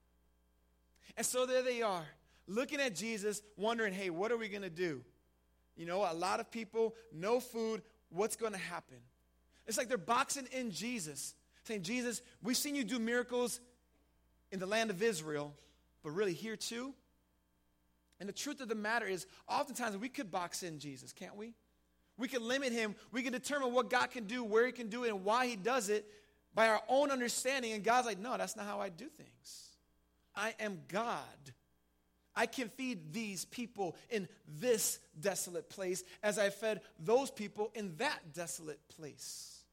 And 1.16 1.26
so 1.26 1.44
there 1.44 1.62
they 1.62 1.82
are, 1.82 2.06
looking 2.46 2.80
at 2.80 2.94
Jesus, 2.94 3.42
wondering, 3.56 3.92
hey, 3.92 4.10
what 4.10 4.32
are 4.32 4.36
we 4.36 4.48
going 4.48 4.62
to 4.62 4.70
do? 4.70 5.02
You 5.76 5.86
know, 5.86 6.06
a 6.10 6.14
lot 6.14 6.40
of 6.40 6.50
people, 6.50 6.94
no 7.12 7.40
food, 7.40 7.82
what's 8.10 8.36
going 8.36 8.52
to 8.52 8.58
happen? 8.58 8.98
It's 9.66 9.78
like 9.78 9.88
they're 9.88 9.98
boxing 9.98 10.46
in 10.52 10.70
Jesus, 10.70 11.34
saying, 11.64 11.82
Jesus, 11.82 12.22
we've 12.42 12.56
seen 12.56 12.74
you 12.74 12.84
do 12.84 12.98
miracles 12.98 13.60
in 14.52 14.60
the 14.60 14.66
land 14.66 14.90
of 14.90 15.02
Israel, 15.02 15.52
but 16.04 16.10
really 16.10 16.34
here 16.34 16.56
too? 16.56 16.94
And 18.20 18.28
the 18.28 18.32
truth 18.32 18.60
of 18.60 18.68
the 18.68 18.76
matter 18.76 19.06
is, 19.06 19.26
oftentimes 19.48 19.96
we 19.96 20.08
could 20.08 20.30
box 20.30 20.62
in 20.62 20.78
Jesus, 20.78 21.12
can't 21.12 21.34
we? 21.34 21.54
We 22.18 22.28
can 22.28 22.46
limit 22.46 22.72
him. 22.72 22.94
We 23.10 23.22
can 23.22 23.32
determine 23.32 23.72
what 23.72 23.90
God 23.90 24.12
can 24.12 24.24
do, 24.24 24.44
where 24.44 24.66
he 24.66 24.70
can 24.70 24.88
do 24.88 25.02
it, 25.02 25.08
and 25.08 25.24
why 25.24 25.48
he 25.48 25.56
does 25.56 25.88
it 25.88 26.06
by 26.54 26.68
our 26.68 26.82
own 26.88 27.10
understanding. 27.10 27.72
And 27.72 27.82
God's 27.82 28.06
like, 28.06 28.20
no, 28.20 28.36
that's 28.36 28.54
not 28.54 28.66
how 28.66 28.80
I 28.80 28.90
do 28.90 29.06
things. 29.06 29.70
I 30.36 30.54
am 30.60 30.82
God. 30.86 31.16
I 32.36 32.46
can 32.46 32.68
feed 32.68 33.12
these 33.12 33.44
people 33.44 33.96
in 34.08 34.28
this 34.60 34.98
desolate 35.18 35.68
place 35.68 36.04
as 36.22 36.38
I 36.38 36.50
fed 36.50 36.80
those 36.98 37.30
people 37.30 37.70
in 37.74 37.96
that 37.96 38.20
desolate 38.34 38.80
place. 38.96 39.64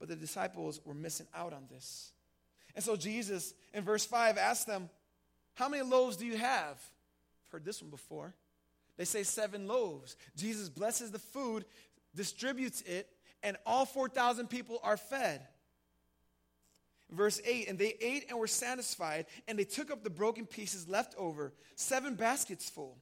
But 0.00 0.08
the 0.08 0.16
disciples 0.16 0.80
were 0.84 0.94
missing 0.94 1.26
out 1.34 1.52
on 1.52 1.64
this. 1.70 2.12
And 2.74 2.84
so 2.84 2.96
Jesus, 2.96 3.54
in 3.74 3.84
verse 3.84 4.04
5, 4.04 4.38
asked 4.38 4.66
them, 4.66 4.88
How 5.54 5.68
many 5.68 5.82
loaves 5.82 6.16
do 6.16 6.26
you 6.26 6.36
have? 6.36 6.76
I've 6.76 7.52
heard 7.52 7.64
this 7.64 7.82
one 7.82 7.90
before. 7.90 8.34
They 8.96 9.04
say 9.04 9.22
seven 9.22 9.66
loaves. 9.66 10.16
Jesus 10.36 10.68
blesses 10.68 11.10
the 11.10 11.18
food, 11.18 11.64
distributes 12.14 12.82
it, 12.82 13.08
and 13.42 13.56
all 13.66 13.84
4,000 13.84 14.48
people 14.48 14.78
are 14.82 14.96
fed. 14.96 15.40
Verse 17.10 17.40
8, 17.44 17.68
and 17.68 17.78
they 17.78 17.94
ate 18.00 18.26
and 18.30 18.38
were 18.38 18.46
satisfied, 18.46 19.26
and 19.46 19.58
they 19.58 19.64
took 19.64 19.90
up 19.90 20.02
the 20.02 20.10
broken 20.10 20.46
pieces 20.46 20.88
left 20.88 21.14
over, 21.18 21.52
seven 21.74 22.14
baskets 22.14 22.70
full. 22.70 22.96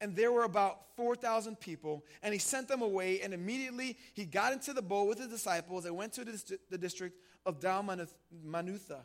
And 0.00 0.16
there 0.16 0.32
were 0.32 0.44
about 0.44 0.78
4,000 0.96 1.58
people, 1.58 2.04
and 2.22 2.32
he 2.32 2.38
sent 2.38 2.68
them 2.68 2.80
away, 2.80 3.20
and 3.20 3.34
immediately 3.34 3.98
he 4.14 4.24
got 4.24 4.52
into 4.52 4.72
the 4.72 4.80
boat 4.80 5.08
with 5.08 5.18
his 5.18 5.28
disciples 5.28 5.84
and 5.84 5.96
went 5.96 6.14
to 6.14 6.24
the 6.24 6.78
district 6.78 7.18
of 7.46 7.60
Dalmanutha. 7.60 9.00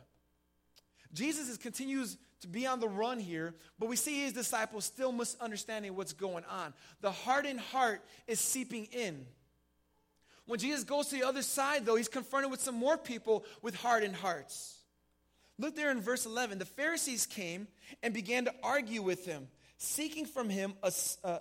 Jesus 1.12 1.48
is, 1.48 1.58
continues 1.58 2.16
to 2.40 2.48
be 2.48 2.66
on 2.66 2.80
the 2.80 2.88
run 2.88 3.18
here, 3.18 3.54
but 3.78 3.88
we 3.88 3.96
see 3.96 4.22
his 4.22 4.32
disciples 4.32 4.84
still 4.84 5.12
misunderstanding 5.12 5.96
what's 5.96 6.12
going 6.12 6.44
on. 6.44 6.74
The 7.00 7.10
hardened 7.10 7.60
heart 7.60 8.02
is 8.26 8.40
seeping 8.40 8.86
in. 8.86 9.24
When 10.46 10.58
Jesus 10.58 10.84
goes 10.84 11.08
to 11.08 11.16
the 11.16 11.26
other 11.26 11.42
side, 11.42 11.86
though, 11.86 11.96
he's 11.96 12.08
confronted 12.08 12.50
with 12.50 12.60
some 12.60 12.74
more 12.74 12.98
people 12.98 13.44
with 13.62 13.74
hardened 13.74 14.16
hearts. 14.16 14.78
Look 15.58 15.76
there 15.76 15.90
in 15.90 16.00
verse 16.00 16.26
11. 16.26 16.58
The 16.58 16.64
Pharisees 16.64 17.26
came 17.26 17.68
and 18.02 18.12
began 18.12 18.44
to 18.44 18.54
argue 18.62 19.02
with 19.02 19.24
him, 19.24 19.48
seeking 19.78 20.26
from 20.26 20.50
him 20.50 20.74
a, 20.82 20.92
uh, 21.22 21.38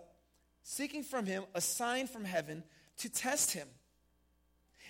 seeking 0.61 1.03
from 1.03 1.25
him 1.25 1.43
a 1.53 1.61
sign 1.61 2.07
from 2.07 2.23
heaven 2.23 2.63
to 2.97 3.09
test 3.09 3.51
him. 3.51 3.67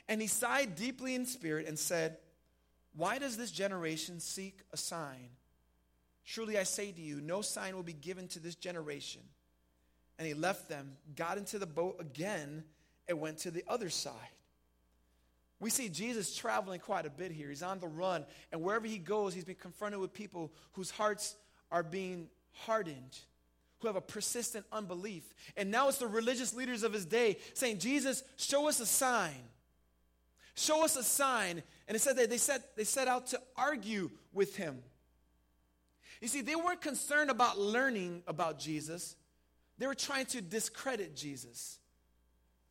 And 0.07 0.21
he 0.21 0.27
sighed 0.27 0.75
deeply 0.75 1.15
in 1.15 1.25
spirit 1.25 1.67
and 1.67 1.77
said, 1.79 2.17
Why 2.95 3.17
does 3.17 3.37
this 3.37 3.51
generation 3.51 4.19
seek 4.19 4.59
a 4.71 4.77
sign? 4.77 5.29
Truly 6.25 6.57
I 6.57 6.63
say 6.63 6.91
to 6.91 7.01
you, 7.01 7.19
no 7.21 7.41
sign 7.41 7.75
will 7.75 7.83
be 7.83 7.93
given 7.93 8.27
to 8.29 8.39
this 8.39 8.55
generation. 8.55 9.21
And 10.17 10.27
he 10.27 10.33
left 10.33 10.69
them, 10.69 10.93
got 11.15 11.37
into 11.37 11.59
the 11.59 11.65
boat 11.65 11.97
again, 11.99 12.63
and 13.07 13.19
went 13.19 13.39
to 13.39 13.51
the 13.51 13.63
other 13.67 13.89
side. 13.89 14.13
We 15.59 15.69
see 15.69 15.89
Jesus 15.89 16.35
traveling 16.35 16.79
quite 16.79 17.05
a 17.05 17.09
bit 17.09 17.31
here. 17.31 17.49
He's 17.49 17.63
on 17.63 17.79
the 17.79 17.87
run, 17.87 18.25
and 18.51 18.61
wherever 18.61 18.85
he 18.85 18.97
goes, 18.97 19.33
he's 19.33 19.45
been 19.45 19.55
confronted 19.55 19.99
with 19.99 20.13
people 20.13 20.51
whose 20.73 20.91
hearts 20.91 21.35
are 21.71 21.83
being 21.83 22.27
hardened, 22.51 23.17
who 23.79 23.87
have 23.87 23.95
a 23.95 24.01
persistent 24.01 24.65
unbelief. 24.71 25.23
And 25.57 25.71
now 25.71 25.89
it's 25.89 25.97
the 25.97 26.07
religious 26.07 26.53
leaders 26.53 26.83
of 26.83 26.93
his 26.93 27.05
day 27.05 27.37
saying, 27.53 27.79
Jesus, 27.79 28.23
show 28.37 28.67
us 28.67 28.79
a 28.79 28.85
sign. 28.85 29.41
Show 30.55 30.83
us 30.83 30.95
a 30.95 31.03
sign. 31.03 31.63
And 31.87 31.95
it 31.95 31.99
said 31.99 32.17
that 32.17 32.29
they 32.29 32.37
set, 32.37 32.75
they 32.75 32.83
set 32.83 33.07
out 33.07 33.27
to 33.27 33.41
argue 33.55 34.11
with 34.31 34.55
him. 34.55 34.79
You 36.21 36.27
see, 36.27 36.41
they 36.41 36.55
weren't 36.55 36.81
concerned 36.81 37.29
about 37.29 37.59
learning 37.59 38.23
about 38.27 38.59
Jesus, 38.59 39.15
they 39.77 39.87
were 39.87 39.95
trying 39.95 40.25
to 40.27 40.41
discredit 40.41 41.15
Jesus. 41.15 41.79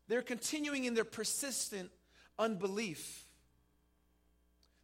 They're 0.08 0.22
continuing 0.22 0.84
in 0.84 0.94
their 0.94 1.04
persistent 1.04 1.90
unbelief. 2.38 3.26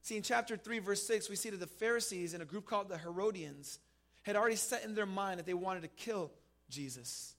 See, 0.02 0.16
in 0.16 0.22
chapter 0.22 0.56
3, 0.56 0.78
verse 0.78 1.06
6, 1.06 1.28
we 1.28 1.36
see 1.36 1.50
that 1.50 1.60
the 1.60 1.66
Pharisees 1.66 2.34
and 2.34 2.42
a 2.42 2.46
group 2.46 2.66
called 2.66 2.88
the 2.88 2.98
Herodians 2.98 3.78
had 4.22 4.36
already 4.36 4.56
set 4.56 4.84
in 4.84 4.94
their 4.94 5.06
mind 5.06 5.38
that 5.38 5.46
they 5.46 5.54
wanted 5.54 5.82
to 5.82 5.88
kill 5.88 6.30
Jesus. 6.70 7.34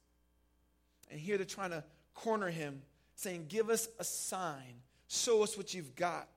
And 1.09 1.19
here 1.19 1.37
they're 1.37 1.45
trying 1.45 1.71
to 1.71 1.83
corner 2.13 2.49
him, 2.49 2.81
saying, 3.15 3.45
Give 3.47 3.69
us 3.69 3.87
a 3.99 4.03
sign, 4.03 4.81
show 5.09 5.43
us 5.43 5.57
what 5.57 5.73
you've 5.73 5.95
got. 5.95 6.27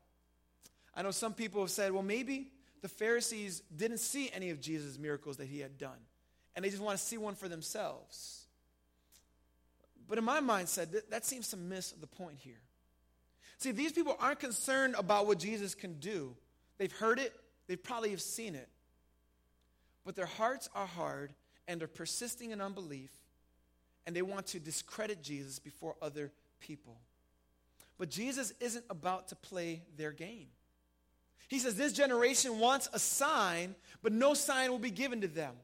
I 0.95 1.03
know 1.03 1.13
some 1.13 1.33
people 1.33 1.61
have 1.61 1.71
said, 1.71 1.93
well, 1.93 2.03
maybe 2.03 2.49
the 2.81 2.89
Pharisees 2.89 3.63
didn't 3.75 3.99
see 3.99 4.31
any 4.35 4.51
of 4.51 4.61
Jesus' 4.61 4.99
miracles 4.99 5.37
that 5.37 5.47
he 5.47 5.61
had 5.61 5.79
done, 5.79 5.99
and 6.57 6.65
they 6.65 6.71
just 6.71 6.83
want 6.83 6.99
to 6.99 7.05
see 7.05 7.17
one 7.17 7.35
for 7.35 7.49
themselves. 7.49 8.47
But 10.09 10.19
in 10.19 10.25
my 10.25 10.41
mindset, 10.41 10.91
that, 10.91 11.11
that 11.11 11.25
seems 11.25 11.49
to 11.51 11.57
miss 11.57 11.93
the 11.93 12.07
point 12.07 12.39
here. 12.39 12.61
See, 13.59 13.71
these 13.71 13.93
people 13.93 14.17
aren't 14.19 14.41
concerned 14.41 14.97
about 14.99 15.27
what 15.27 15.39
Jesus 15.39 15.75
can 15.75 16.01
do. 16.01 16.35
They've 16.79 16.93
heard 16.93 17.21
it, 17.21 17.33
they 17.69 17.77
probably 17.77 18.11
have 18.11 18.21
seen 18.21 18.55
it. 18.55 18.69
But 20.05 20.17
their 20.17 20.27
hearts 20.27 20.69
are 20.75 20.87
hard 20.87 21.33
and 21.69 21.81
they're 21.81 21.89
persisting 21.89 22.51
in 22.51 22.61
unbelief, 22.61 23.13
and 24.05 24.17
they 24.17 24.23
want 24.23 24.47
to 24.49 24.59
discredit 24.59 25.23
Jesus 25.23 25.61
before 25.61 25.95
other 26.03 26.33
people. 26.59 26.97
But 28.03 28.11
Jesus 28.11 28.53
isn't 28.59 28.85
about 28.91 29.29
to 29.29 29.37
play 29.37 29.85
their 29.97 30.11
game. 30.11 30.49
He 31.47 31.61
says, 31.61 31.77
This 31.77 31.93
generation 31.93 32.59
wants 32.59 32.89
a 32.93 32.99
sign, 32.99 33.77
but 34.03 34.11
no 34.11 34.35
sign 34.35 34.73
will 34.73 34.81
be 34.81 34.91
given 34.91 35.21
to 35.21 35.29
them. 35.29 35.55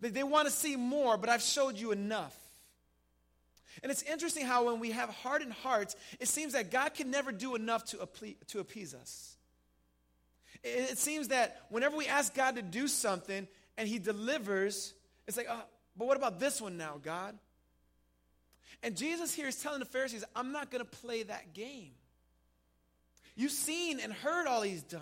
They, 0.00 0.10
they 0.10 0.22
want 0.22 0.46
to 0.46 0.54
see 0.54 0.76
more, 0.76 1.16
but 1.16 1.28
I've 1.28 1.42
showed 1.42 1.76
you 1.76 1.90
enough. 1.90 2.36
And 3.82 3.90
it's 3.90 4.04
interesting 4.04 4.46
how 4.46 4.66
when 4.66 4.78
we 4.78 4.92
have 4.92 5.08
hardened 5.08 5.54
hearts, 5.54 5.96
it 6.20 6.28
seems 6.28 6.52
that 6.52 6.70
God 6.70 6.94
can 6.94 7.10
never 7.10 7.32
do 7.32 7.56
enough 7.56 7.84
to, 7.86 8.08
to 8.46 8.60
appease 8.60 8.94
us. 8.94 9.36
It, 10.62 10.92
it 10.92 10.98
seems 10.98 11.26
that 11.28 11.62
whenever 11.68 11.96
we 11.96 12.06
ask 12.06 12.32
God 12.32 12.54
to 12.54 12.62
do 12.62 12.86
something 12.86 13.48
and 13.76 13.88
He 13.88 13.98
delivers, 13.98 14.94
it's 15.26 15.36
like, 15.36 15.48
oh, 15.50 15.64
but 15.96 16.06
what 16.06 16.16
about 16.16 16.38
this 16.38 16.60
one 16.60 16.76
now, 16.76 17.00
God? 17.02 17.36
And 18.82 18.96
Jesus 18.96 19.34
here 19.34 19.48
is 19.48 19.56
telling 19.56 19.80
the 19.80 19.84
Pharisees, 19.86 20.24
I'm 20.34 20.52
not 20.52 20.70
going 20.70 20.84
to 20.84 20.90
play 20.90 21.22
that 21.22 21.54
game. 21.54 21.92
You've 23.34 23.52
seen 23.52 24.00
and 24.00 24.12
heard 24.12 24.46
all 24.46 24.62
He's 24.62 24.82
done. 24.82 25.00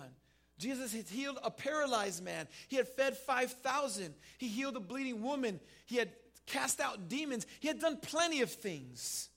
Jesus 0.57 0.93
had 0.93 1.07
healed 1.07 1.39
a 1.43 1.49
paralyzed 1.49 2.23
man. 2.23 2.47
He 2.67 2.75
had 2.75 2.87
fed 2.87 3.17
5,000. 3.17 4.13
He 4.37 4.47
healed 4.47 4.77
a 4.77 4.79
bleeding 4.79 5.23
woman. 5.23 5.59
He 5.87 5.97
had 5.97 6.09
cast 6.45 6.79
out 6.79 7.09
demons. 7.09 7.47
He 7.59 7.67
had 7.67 7.79
done 7.79 7.97
plenty 7.97 8.41
of 8.41 8.51
things. 8.51 9.29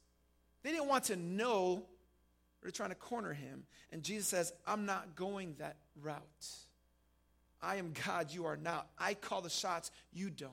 They 0.63 0.71
didn't 0.71 0.89
want 0.89 1.05
to 1.05 1.17
know. 1.17 1.85
They're 2.61 2.71
trying 2.71 2.91
to 2.91 2.95
corner 2.95 3.33
him. 3.33 3.65
And 3.91 4.03
Jesus 4.03 4.29
says, 4.29 4.53
I'm 4.67 4.85
not 4.85 5.17
going 5.17 5.55
that 5.59 5.77
route. 6.03 6.21
I 7.63 7.77
am 7.77 7.95
God, 8.07 8.31
you 8.31 8.45
are 8.45 8.59
not. 8.59 8.89
I 8.99 9.15
call 9.15 9.41
the 9.41 9.49
shots, 9.49 9.91
you 10.13 10.29
don't. 10.29 10.53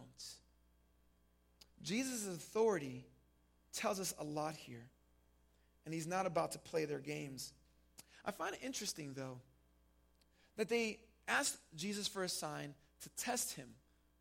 Jesus' 1.84 2.28
authority 2.28 3.06
tells 3.74 4.00
us 4.00 4.14
a 4.20 4.24
lot 4.24 4.56
here. 4.56 4.86
And 5.86 5.94
he's 5.94 6.08
not 6.08 6.26
about 6.26 6.52
to 6.54 6.60
play 6.60 6.86
their 6.86 7.00
games. 7.00 7.54
I 8.24 8.32
find 8.32 8.54
it 8.54 8.62
interesting, 8.64 9.14
though, 9.16 9.40
that 10.58 10.70
they 10.70 11.00
asked 11.28 11.58
Jesus 11.76 12.08
for 12.08 12.24
a 12.24 12.30
sign 12.30 12.74
to 13.02 13.10
test 13.12 13.56
him, 13.56 13.68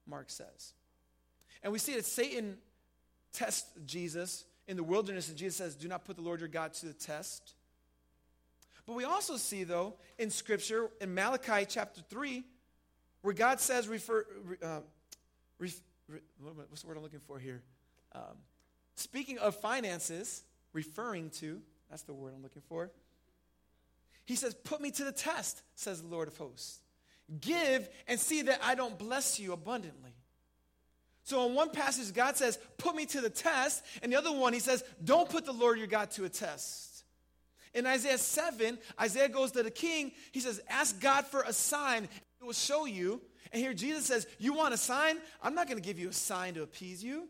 Mark 0.06 0.30
says. 0.30 0.72
And 1.62 1.72
we 1.72 1.78
see 1.78 1.94
that 1.94 2.06
Satan 2.06 2.56
tests 3.32 3.68
Jesus 3.84 4.44
in 4.66 4.76
the 4.76 4.82
wilderness, 4.82 5.28
and 5.28 5.36
Jesus 5.36 5.56
says, 5.56 5.74
Do 5.74 5.88
not 5.88 6.04
put 6.04 6.16
the 6.16 6.22
Lord 6.22 6.40
your 6.40 6.48
God 6.48 6.72
to 6.74 6.86
the 6.86 6.94
test. 6.94 7.54
But 8.86 8.96
we 8.96 9.04
also 9.04 9.36
see, 9.36 9.64
though, 9.64 9.94
in 10.18 10.30
Scripture, 10.30 10.90
in 11.00 11.14
Malachi 11.14 11.66
chapter 11.68 12.00
3, 12.08 12.42
where 13.22 13.34
God 13.34 13.60
says, 13.60 13.86
refer, 13.86 14.24
uh, 14.62 14.80
re, 15.58 15.70
re, 16.08 16.18
what's 16.68 16.82
the 16.82 16.88
word 16.88 16.96
I'm 16.96 17.02
looking 17.02 17.20
for 17.20 17.38
here? 17.38 17.62
Um, 18.14 18.36
speaking 19.00 19.38
of 19.38 19.56
finances, 19.56 20.42
referring 20.72 21.30
to, 21.30 21.60
that's 21.88 22.02
the 22.02 22.14
word 22.14 22.32
I'm 22.34 22.42
looking 22.42 22.62
for. 22.68 22.90
He 24.24 24.36
says, 24.36 24.54
Put 24.54 24.80
me 24.80 24.90
to 24.92 25.04
the 25.04 25.12
test, 25.12 25.62
says 25.74 26.02
the 26.02 26.08
Lord 26.08 26.28
of 26.28 26.36
hosts. 26.36 26.80
Give 27.40 27.88
and 28.06 28.18
see 28.18 28.42
that 28.42 28.60
I 28.62 28.74
don't 28.74 28.98
bless 28.98 29.38
you 29.38 29.52
abundantly. 29.52 30.14
So 31.24 31.46
in 31.46 31.54
one 31.54 31.70
passage, 31.70 32.12
God 32.14 32.36
says, 32.36 32.58
Put 32.78 32.94
me 32.94 33.06
to 33.06 33.20
the 33.20 33.30
test. 33.30 33.84
And 34.02 34.12
the 34.12 34.16
other 34.16 34.32
one, 34.32 34.52
he 34.52 34.60
says, 34.60 34.84
Don't 35.02 35.28
put 35.28 35.44
the 35.44 35.52
Lord 35.52 35.78
your 35.78 35.86
God 35.86 36.10
to 36.12 36.24
a 36.24 36.28
test. 36.28 37.04
In 37.72 37.86
Isaiah 37.86 38.18
7, 38.18 38.78
Isaiah 39.00 39.28
goes 39.28 39.52
to 39.52 39.62
the 39.62 39.70
king. 39.70 40.12
He 40.32 40.40
says, 40.40 40.60
Ask 40.68 41.00
God 41.00 41.26
for 41.26 41.42
a 41.42 41.52
sign, 41.52 42.04
it 42.04 42.44
will 42.44 42.52
show 42.52 42.84
you. 42.84 43.20
And 43.52 43.60
here 43.60 43.74
Jesus 43.74 44.06
says, 44.06 44.26
You 44.38 44.54
want 44.54 44.74
a 44.74 44.76
sign? 44.76 45.18
I'm 45.42 45.54
not 45.54 45.66
going 45.66 45.80
to 45.80 45.86
give 45.86 45.98
you 45.98 46.08
a 46.08 46.12
sign 46.12 46.54
to 46.54 46.62
appease 46.62 47.02
you. 47.02 47.28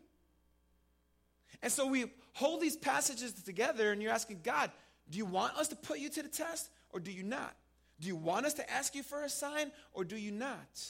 And 1.61 1.71
so 1.71 1.87
we 1.87 2.05
hold 2.33 2.61
these 2.61 2.75
passages 2.75 3.33
together, 3.33 3.91
and 3.91 4.01
you're 4.01 4.11
asking 4.11 4.41
God, 4.43 4.71
Do 5.09 5.17
you 5.17 5.25
want 5.25 5.57
us 5.57 5.67
to 5.69 5.75
put 5.75 5.99
you 5.99 6.09
to 6.09 6.23
the 6.23 6.29
test, 6.29 6.69
or 6.91 6.99
do 6.99 7.11
you 7.11 7.23
not? 7.23 7.55
Do 7.99 8.07
you 8.07 8.15
want 8.15 8.45
us 8.45 8.55
to 8.55 8.71
ask 8.71 8.95
you 8.95 9.03
for 9.03 9.23
a 9.23 9.29
sign, 9.29 9.71
or 9.93 10.03
do 10.03 10.17
you 10.17 10.31
not? 10.31 10.85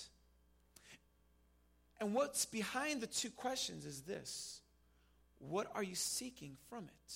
And 2.00 2.14
what's 2.16 2.46
behind 2.46 3.02
the 3.02 3.08
two 3.08 3.30
questions 3.30 3.86
is 3.86 4.02
this 4.02 4.62
What 5.40 5.68
are 5.76 5.84
you 5.84 5.96
seeking 5.96 6.58
from 6.70 6.86
it? 6.86 7.14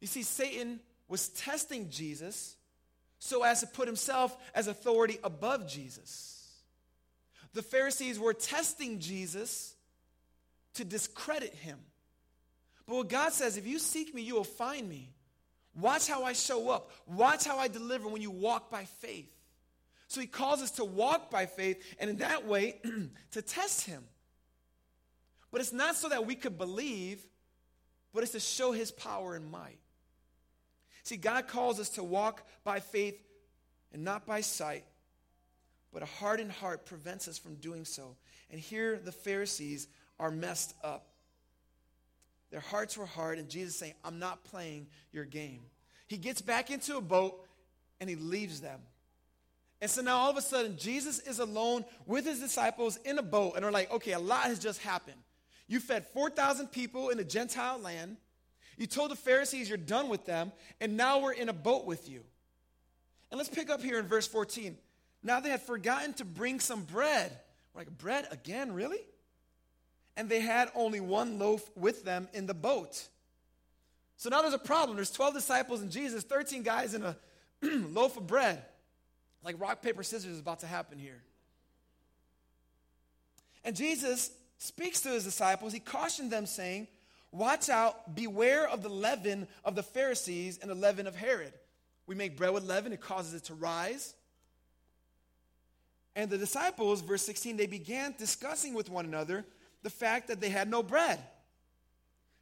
You 0.00 0.06
see, 0.06 0.22
Satan 0.22 0.80
was 1.08 1.28
testing 1.28 1.90
Jesus 1.90 2.56
so 3.18 3.42
as 3.42 3.60
to 3.60 3.66
put 3.66 3.86
himself 3.86 4.36
as 4.54 4.66
authority 4.66 5.18
above 5.22 5.68
Jesus. 5.68 6.48
The 7.52 7.62
Pharisees 7.62 8.18
were 8.18 8.32
testing 8.32 8.98
Jesus 8.98 9.74
to 10.74 10.84
discredit 10.84 11.54
him. 11.54 11.78
But 12.86 12.96
what 12.96 13.08
God 13.08 13.32
says, 13.32 13.56
if 13.56 13.66
you 13.66 13.78
seek 13.78 14.14
me, 14.14 14.22
you 14.22 14.34
will 14.34 14.44
find 14.44 14.88
me. 14.88 15.10
Watch 15.74 16.08
how 16.08 16.24
I 16.24 16.32
show 16.32 16.70
up. 16.70 16.90
Watch 17.06 17.44
how 17.44 17.58
I 17.58 17.68
deliver 17.68 18.08
when 18.08 18.22
you 18.22 18.30
walk 18.30 18.70
by 18.70 18.84
faith. 18.84 19.30
So 20.08 20.20
he 20.20 20.26
calls 20.26 20.60
us 20.60 20.72
to 20.72 20.84
walk 20.84 21.30
by 21.30 21.46
faith 21.46 21.82
and 22.00 22.10
in 22.10 22.16
that 22.16 22.44
way 22.44 22.80
to 23.30 23.42
test 23.42 23.86
him. 23.86 24.02
But 25.52 25.60
it's 25.60 25.72
not 25.72 25.94
so 25.94 26.08
that 26.08 26.26
we 26.26 26.34
could 26.34 26.58
believe, 26.58 27.24
but 28.12 28.22
it's 28.22 28.32
to 28.32 28.40
show 28.40 28.72
his 28.72 28.90
power 28.90 29.34
and 29.34 29.50
might. 29.50 29.78
See, 31.04 31.16
God 31.16 31.48
calls 31.48 31.80
us 31.80 31.90
to 31.90 32.02
walk 32.02 32.46
by 32.64 32.80
faith 32.80 33.20
and 33.92 34.04
not 34.04 34.26
by 34.26 34.40
sight, 34.40 34.84
but 35.92 36.02
a 36.02 36.06
hardened 36.06 36.52
heart 36.52 36.86
prevents 36.86 37.28
us 37.28 37.38
from 37.38 37.54
doing 37.56 37.84
so. 37.84 38.16
And 38.50 38.60
here 38.60 38.98
the 38.98 39.12
Pharisees 39.12 39.88
are 40.20 40.30
messed 40.30 40.74
up. 40.84 41.06
Their 42.50 42.60
hearts 42.60 42.96
were 42.96 43.06
hard, 43.06 43.38
and 43.38 43.48
Jesus 43.48 43.76
saying, 43.76 43.94
I'm 44.04 44.18
not 44.18 44.44
playing 44.44 44.86
your 45.12 45.24
game. 45.24 45.62
He 46.06 46.16
gets 46.16 46.40
back 46.42 46.70
into 46.70 46.96
a 46.96 47.00
boat 47.00 47.46
and 48.00 48.08
he 48.10 48.16
leaves 48.16 48.60
them. 48.60 48.80
And 49.80 49.90
so 49.90 50.02
now 50.02 50.18
all 50.18 50.30
of 50.30 50.36
a 50.36 50.42
sudden, 50.42 50.76
Jesus 50.76 51.20
is 51.20 51.38
alone 51.38 51.84
with 52.06 52.26
his 52.26 52.40
disciples 52.40 52.98
in 53.04 53.18
a 53.18 53.22
boat, 53.22 53.54
and 53.54 53.64
they're 53.64 53.72
like, 53.72 53.90
okay, 53.92 54.12
a 54.12 54.18
lot 54.18 54.44
has 54.44 54.58
just 54.58 54.80
happened. 54.82 55.16
You 55.68 55.80
fed 55.80 56.06
4,000 56.08 56.68
people 56.68 57.08
in 57.08 57.18
a 57.18 57.24
Gentile 57.24 57.78
land. 57.78 58.16
You 58.76 58.86
told 58.86 59.10
the 59.10 59.16
Pharisees 59.16 59.68
you're 59.68 59.78
done 59.78 60.08
with 60.08 60.26
them, 60.26 60.52
and 60.80 60.96
now 60.96 61.20
we're 61.20 61.32
in 61.32 61.48
a 61.48 61.54
boat 61.54 61.86
with 61.86 62.08
you. 62.08 62.22
And 63.30 63.38
let's 63.38 63.48
pick 63.48 63.70
up 63.70 63.80
here 63.80 63.98
in 63.98 64.06
verse 64.06 64.26
14. 64.26 64.76
Now 65.22 65.40
they 65.40 65.50
had 65.50 65.62
forgotten 65.62 66.12
to 66.14 66.24
bring 66.24 66.60
some 66.60 66.82
bread. 66.82 67.38
We're 67.72 67.82
like, 67.82 67.98
bread 67.98 68.26
again, 68.32 68.72
really? 68.72 69.00
And 70.16 70.28
they 70.28 70.40
had 70.40 70.70
only 70.74 71.00
one 71.00 71.38
loaf 71.38 71.68
with 71.76 72.04
them 72.04 72.28
in 72.32 72.46
the 72.46 72.54
boat. 72.54 73.08
So 74.16 74.28
now 74.28 74.42
there's 74.42 74.54
a 74.54 74.58
problem. 74.58 74.96
There's 74.96 75.10
12 75.10 75.34
disciples 75.34 75.80
and 75.80 75.90
Jesus, 75.90 76.24
13 76.24 76.62
guys 76.62 76.94
in 76.94 77.02
a 77.02 77.16
loaf 77.62 78.16
of 78.16 78.26
bread. 78.26 78.62
Like 79.42 79.58
rock, 79.58 79.80
paper, 79.80 80.02
scissors 80.02 80.32
is 80.32 80.40
about 80.40 80.60
to 80.60 80.66
happen 80.66 80.98
here. 80.98 81.22
And 83.64 83.74
Jesus 83.74 84.30
speaks 84.58 85.00
to 85.02 85.08
his 85.08 85.24
disciples. 85.24 85.72
He 85.72 85.80
cautioned 85.80 86.30
them, 86.30 86.46
saying, 86.46 86.88
Watch 87.32 87.68
out, 87.68 88.14
beware 88.14 88.68
of 88.68 88.82
the 88.82 88.88
leaven 88.88 89.46
of 89.64 89.74
the 89.74 89.82
Pharisees 89.82 90.58
and 90.58 90.70
the 90.70 90.74
leaven 90.74 91.06
of 91.06 91.14
Herod. 91.14 91.52
We 92.06 92.14
make 92.14 92.36
bread 92.36 92.52
with 92.52 92.64
leaven, 92.64 92.92
it 92.92 93.00
causes 93.00 93.34
it 93.34 93.44
to 93.44 93.54
rise. 93.54 94.14
And 96.16 96.28
the 96.28 96.38
disciples, 96.38 97.02
verse 97.02 97.22
16, 97.22 97.56
they 97.56 97.66
began 97.66 98.14
discussing 98.18 98.74
with 98.74 98.90
one 98.90 99.04
another 99.04 99.46
the 99.82 99.90
fact 99.90 100.28
that 100.28 100.40
they 100.40 100.50
had 100.50 100.68
no 100.68 100.82
bread. 100.82 101.18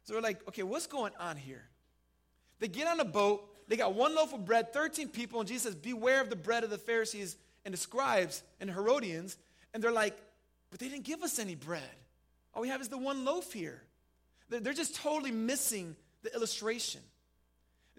So 0.03 0.15
we're 0.15 0.21
like, 0.21 0.47
okay, 0.47 0.63
what's 0.63 0.87
going 0.87 1.13
on 1.19 1.37
here? 1.37 1.63
They 2.59 2.67
get 2.67 2.87
on 2.87 2.99
a 2.99 3.05
boat, 3.05 3.47
they 3.67 3.77
got 3.77 3.93
one 3.93 4.15
loaf 4.15 4.33
of 4.33 4.45
bread, 4.45 4.73
13 4.73 5.09
people, 5.09 5.39
and 5.39 5.47
Jesus 5.47 5.63
says, 5.63 5.75
Beware 5.75 6.21
of 6.21 6.29
the 6.29 6.35
bread 6.35 6.63
of 6.63 6.71
the 6.71 6.77
Pharisees 6.77 7.37
and 7.63 7.73
the 7.73 7.77
scribes 7.77 8.43
and 8.59 8.69
Herodians. 8.69 9.37
And 9.73 9.83
they're 9.83 9.91
like, 9.91 10.17
But 10.71 10.79
they 10.79 10.89
didn't 10.89 11.05
give 11.05 11.21
us 11.21 11.39
any 11.39 11.55
bread. 11.55 11.83
All 12.53 12.61
we 12.63 12.69
have 12.69 12.81
is 12.81 12.89
the 12.89 12.97
one 12.97 13.25
loaf 13.25 13.53
here. 13.53 13.83
They're 14.49 14.73
just 14.73 14.95
totally 14.95 15.31
missing 15.31 15.95
the 16.23 16.33
illustration. 16.33 17.01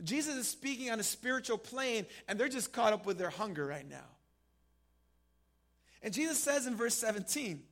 Jesus 0.03 0.35
is 0.35 0.48
speaking 0.48 0.90
on 0.90 0.98
a 0.98 1.05
spiritual 1.05 1.59
plane, 1.59 2.07
and 2.26 2.38
they're 2.38 2.48
just 2.48 2.72
caught 2.72 2.92
up 2.92 3.07
with 3.07 3.18
their 3.18 3.31
hunger 3.31 3.64
right 3.64 3.88
now. 3.88 4.09
And 6.03 6.12
Jesus 6.12 6.42
says 6.42 6.66
in 6.66 6.74
verse 6.74 6.94
17, 6.94 7.62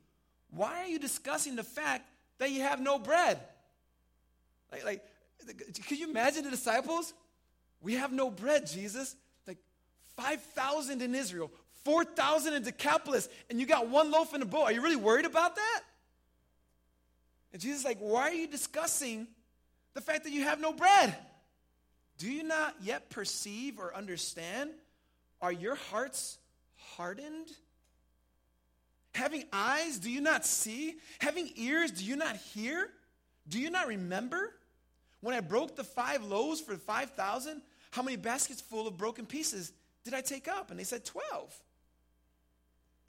Why 0.51 0.83
are 0.83 0.87
you 0.87 0.99
discussing 0.99 1.55
the 1.55 1.63
fact 1.63 2.09
that 2.39 2.51
you 2.51 2.61
have 2.61 2.79
no 2.79 2.99
bread? 2.99 3.39
Like, 4.71 4.85
like 4.85 5.05
could 5.87 5.99
you 5.99 6.09
imagine 6.09 6.43
the 6.43 6.49
disciples? 6.49 7.13
We 7.81 7.95
have 7.95 8.11
no 8.11 8.29
bread, 8.29 8.67
Jesus. 8.67 9.15
Like 9.47 9.57
5,000 10.17 11.01
in 11.01 11.15
Israel, 11.15 11.51
4,000 11.85 12.53
in 12.53 12.63
Decapolis, 12.63 13.29
and 13.49 13.59
you 13.59 13.65
got 13.65 13.87
one 13.87 14.11
loaf 14.11 14.33
in 14.33 14.41
a 14.41 14.45
bowl. 14.45 14.63
Are 14.63 14.71
you 14.71 14.81
really 14.81 14.95
worried 14.95 15.25
about 15.25 15.55
that? 15.55 15.81
And 17.53 17.61
Jesus 17.61 17.79
is 17.79 17.85
like, 17.85 17.99
Why 17.99 18.23
are 18.23 18.33
you 18.33 18.47
discussing 18.47 19.27
the 19.93 20.01
fact 20.01 20.23
that 20.25 20.31
you 20.31 20.43
have 20.43 20.59
no 20.59 20.73
bread? 20.73 21.15
Do 22.17 22.29
you 22.29 22.43
not 22.43 22.75
yet 22.81 23.09
perceive 23.09 23.79
or 23.79 23.95
understand? 23.95 24.71
Are 25.41 25.51
your 25.51 25.75
hearts 25.75 26.37
hardened? 26.75 27.47
Having 29.15 29.45
eyes, 29.51 29.97
do 29.97 30.09
you 30.09 30.21
not 30.21 30.45
see? 30.45 30.95
Having 31.19 31.51
ears, 31.55 31.91
do 31.91 32.05
you 32.05 32.15
not 32.15 32.35
hear? 32.35 32.89
Do 33.47 33.59
you 33.59 33.69
not 33.69 33.87
remember? 33.87 34.53
When 35.21 35.35
I 35.35 35.41
broke 35.41 35.75
the 35.75 35.83
five 35.83 36.23
loaves 36.23 36.61
for 36.61 36.75
5,000, 36.75 37.61
how 37.91 38.03
many 38.03 38.17
baskets 38.17 38.61
full 38.61 38.87
of 38.87 38.97
broken 38.97 39.25
pieces 39.25 39.73
did 40.03 40.13
I 40.13 40.21
take 40.21 40.47
up? 40.47 40.71
And 40.71 40.79
they 40.79 40.83
said 40.83 41.03
12. 41.05 41.53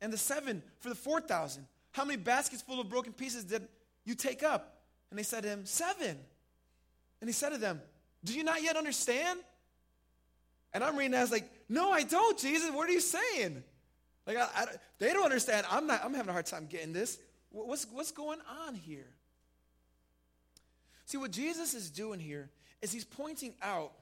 And 0.00 0.12
the 0.12 0.18
seven 0.18 0.62
for 0.80 0.88
the 0.88 0.94
4,000, 0.94 1.66
how 1.92 2.04
many 2.04 2.16
baskets 2.16 2.62
full 2.62 2.80
of 2.80 2.88
broken 2.88 3.12
pieces 3.12 3.44
did 3.44 3.68
you 4.04 4.14
take 4.14 4.42
up? 4.42 4.80
And 5.10 5.18
they 5.18 5.22
said 5.22 5.42
to 5.42 5.48
him, 5.48 5.66
Seven. 5.66 6.16
And 7.20 7.28
he 7.28 7.32
said 7.32 7.50
to 7.50 7.58
them, 7.58 7.80
Do 8.24 8.32
you 8.32 8.44
not 8.44 8.62
yet 8.62 8.76
understand? 8.76 9.40
And 10.72 10.84
I'm 10.84 10.96
reading 10.96 11.12
that, 11.12 11.18
I 11.18 11.22
was 11.22 11.32
like, 11.32 11.50
No, 11.68 11.90
I 11.90 12.02
don't, 12.02 12.38
Jesus. 12.38 12.70
What 12.70 12.88
are 12.88 12.92
you 12.92 13.00
saying? 13.00 13.62
Like, 14.34 14.38
I, 14.38 14.62
I, 14.62 14.66
they 14.98 15.12
don't 15.12 15.24
understand. 15.24 15.66
I'm, 15.68 15.86
not, 15.86 16.04
I'm 16.04 16.14
having 16.14 16.28
a 16.30 16.32
hard 16.32 16.46
time 16.46 16.66
getting 16.66 16.92
this. 16.92 17.18
What's, 17.50 17.86
what's 17.90 18.12
going 18.12 18.38
on 18.66 18.76
here? 18.76 19.08
See, 21.06 21.18
what 21.18 21.32
Jesus 21.32 21.74
is 21.74 21.90
doing 21.90 22.20
here 22.20 22.48
is 22.80 22.92
he's 22.92 23.04
pointing 23.04 23.54
out 23.60 23.92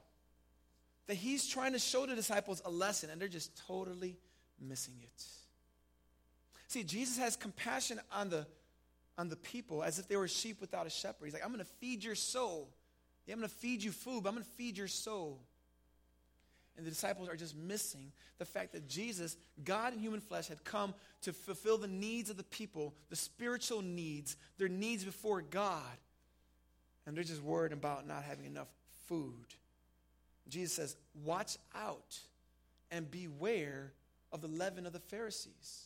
that 1.07 1.15
he's 1.15 1.47
trying 1.47 1.73
to 1.73 1.79
show 1.79 2.05
the 2.05 2.13
disciples 2.13 2.61
a 2.63 2.69
lesson, 2.69 3.09
and 3.09 3.19
they're 3.19 3.27
just 3.27 3.59
totally 3.65 4.17
missing 4.61 4.93
it. 5.01 5.23
See, 6.67 6.83
Jesus 6.83 7.17
has 7.17 7.35
compassion 7.35 7.99
on 8.11 8.29
the 8.29 8.45
on 9.17 9.27
the 9.27 9.35
people 9.35 9.83
as 9.83 9.97
if 9.99 10.07
they 10.07 10.15
were 10.15 10.27
sheep 10.27 10.61
without 10.61 10.85
a 10.85 10.89
shepherd. 10.89 11.25
He's 11.25 11.33
like, 11.33 11.43
I'm 11.43 11.51
going 11.51 11.59
to 11.59 11.71
feed 11.81 12.03
your 12.03 12.15
soul. 12.15 12.69
Yeah, 13.25 13.33
I'm 13.33 13.39
going 13.39 13.49
to 13.49 13.55
feed 13.55 13.83
you 13.83 13.91
food, 13.91 14.23
but 14.23 14.29
I'm 14.29 14.35
going 14.35 14.45
to 14.45 14.51
feed 14.51 14.77
your 14.77 14.87
soul. 14.87 15.41
And 16.79 16.85
the 16.85 16.91
disciples 16.91 17.27
are 17.27 17.35
just 17.35 17.57
missing 17.57 18.13
the 18.37 18.45
fact 18.45 18.71
that 18.71 18.87
Jesus, 18.87 19.35
God 19.65 19.91
in 19.91 19.99
human 19.99 20.21
flesh, 20.21 20.47
had 20.47 20.63
come 20.63 20.93
to 21.23 21.33
fulfill 21.33 21.77
the 21.77 21.89
needs 21.89 22.29
of 22.29 22.37
the 22.37 22.43
people, 22.45 22.93
the 23.09 23.17
spiritual 23.17 23.81
needs, 23.81 24.37
their 24.57 24.69
needs 24.69 25.03
before 25.03 25.41
God. 25.41 25.83
And 27.05 27.17
they're 27.17 27.25
just 27.25 27.43
worried 27.43 27.73
about 27.73 28.07
not 28.07 28.23
having 28.23 28.45
enough 28.45 28.69
food. 29.07 29.45
Jesus 30.47 30.71
says, 30.71 30.95
Watch 31.25 31.57
out 31.75 32.17
and 32.91 33.11
beware 33.11 33.91
of 34.31 34.39
the 34.39 34.47
leaven 34.47 34.85
of 34.85 34.93
the 34.93 35.01
Pharisees. 35.01 35.83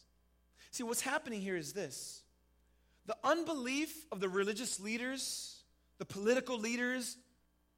See, 0.69 0.83
what's 0.83 1.01
happening 1.01 1.41
here 1.41 1.57
is 1.57 1.73
this 1.73 2.21
the 3.07 3.17
unbelief 3.23 4.05
of 4.11 4.19
the 4.19 4.29
religious 4.29 4.79
leaders, 4.79 5.57
the 5.97 6.05
political 6.05 6.59
leaders 6.59 7.17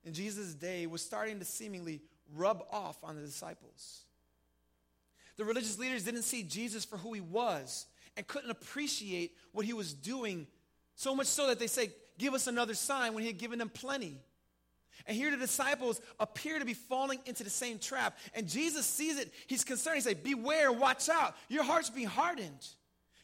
in 0.04 0.13
Jesus' 0.13 0.54
day 0.54 0.86
was 0.86 1.01
starting 1.01 1.39
to 1.39 1.45
seemingly 1.45 2.01
rub 2.33 2.63
off 2.71 2.97
on 3.03 3.15
the 3.15 3.21
disciples. 3.21 4.01
The 5.38 5.45
religious 5.45 5.77
leaders 5.77 6.03
didn't 6.03 6.23
see 6.23 6.43
Jesus 6.43 6.85
for 6.85 6.97
who 6.97 7.13
he 7.13 7.21
was 7.21 7.88
and 8.15 8.25
couldn't 8.25 8.49
appreciate 8.49 9.35
what 9.51 9.65
he 9.65 9.73
was 9.73 9.93
doing, 9.93 10.47
so 10.95 11.15
much 11.15 11.27
so 11.27 11.47
that 11.47 11.59
they 11.59 11.67
say, 11.67 11.91
Give 12.17 12.33
us 12.33 12.47
another 12.47 12.73
sign 12.73 13.13
when 13.13 13.23
he 13.23 13.27
had 13.27 13.38
given 13.38 13.59
them 13.59 13.67
plenty. 13.67 14.17
And 15.05 15.17
here 15.17 15.29
the 15.31 15.38
disciples 15.38 15.99
appear 16.19 16.59
to 16.59 16.65
be 16.65 16.73
falling 16.73 17.19
into 17.25 17.43
the 17.43 17.49
same 17.49 17.77
trap. 17.77 18.17
And 18.33 18.47
Jesus 18.47 18.85
sees 18.85 19.19
it. 19.19 19.33
He's 19.47 19.65
concerned. 19.65 19.97
He 19.97 20.01
says, 20.01 20.15
Beware, 20.15 20.71
watch 20.71 21.09
out. 21.09 21.35
Your 21.49 21.63
heart's 21.63 21.89
being 21.89 22.07
hardened. 22.07 22.67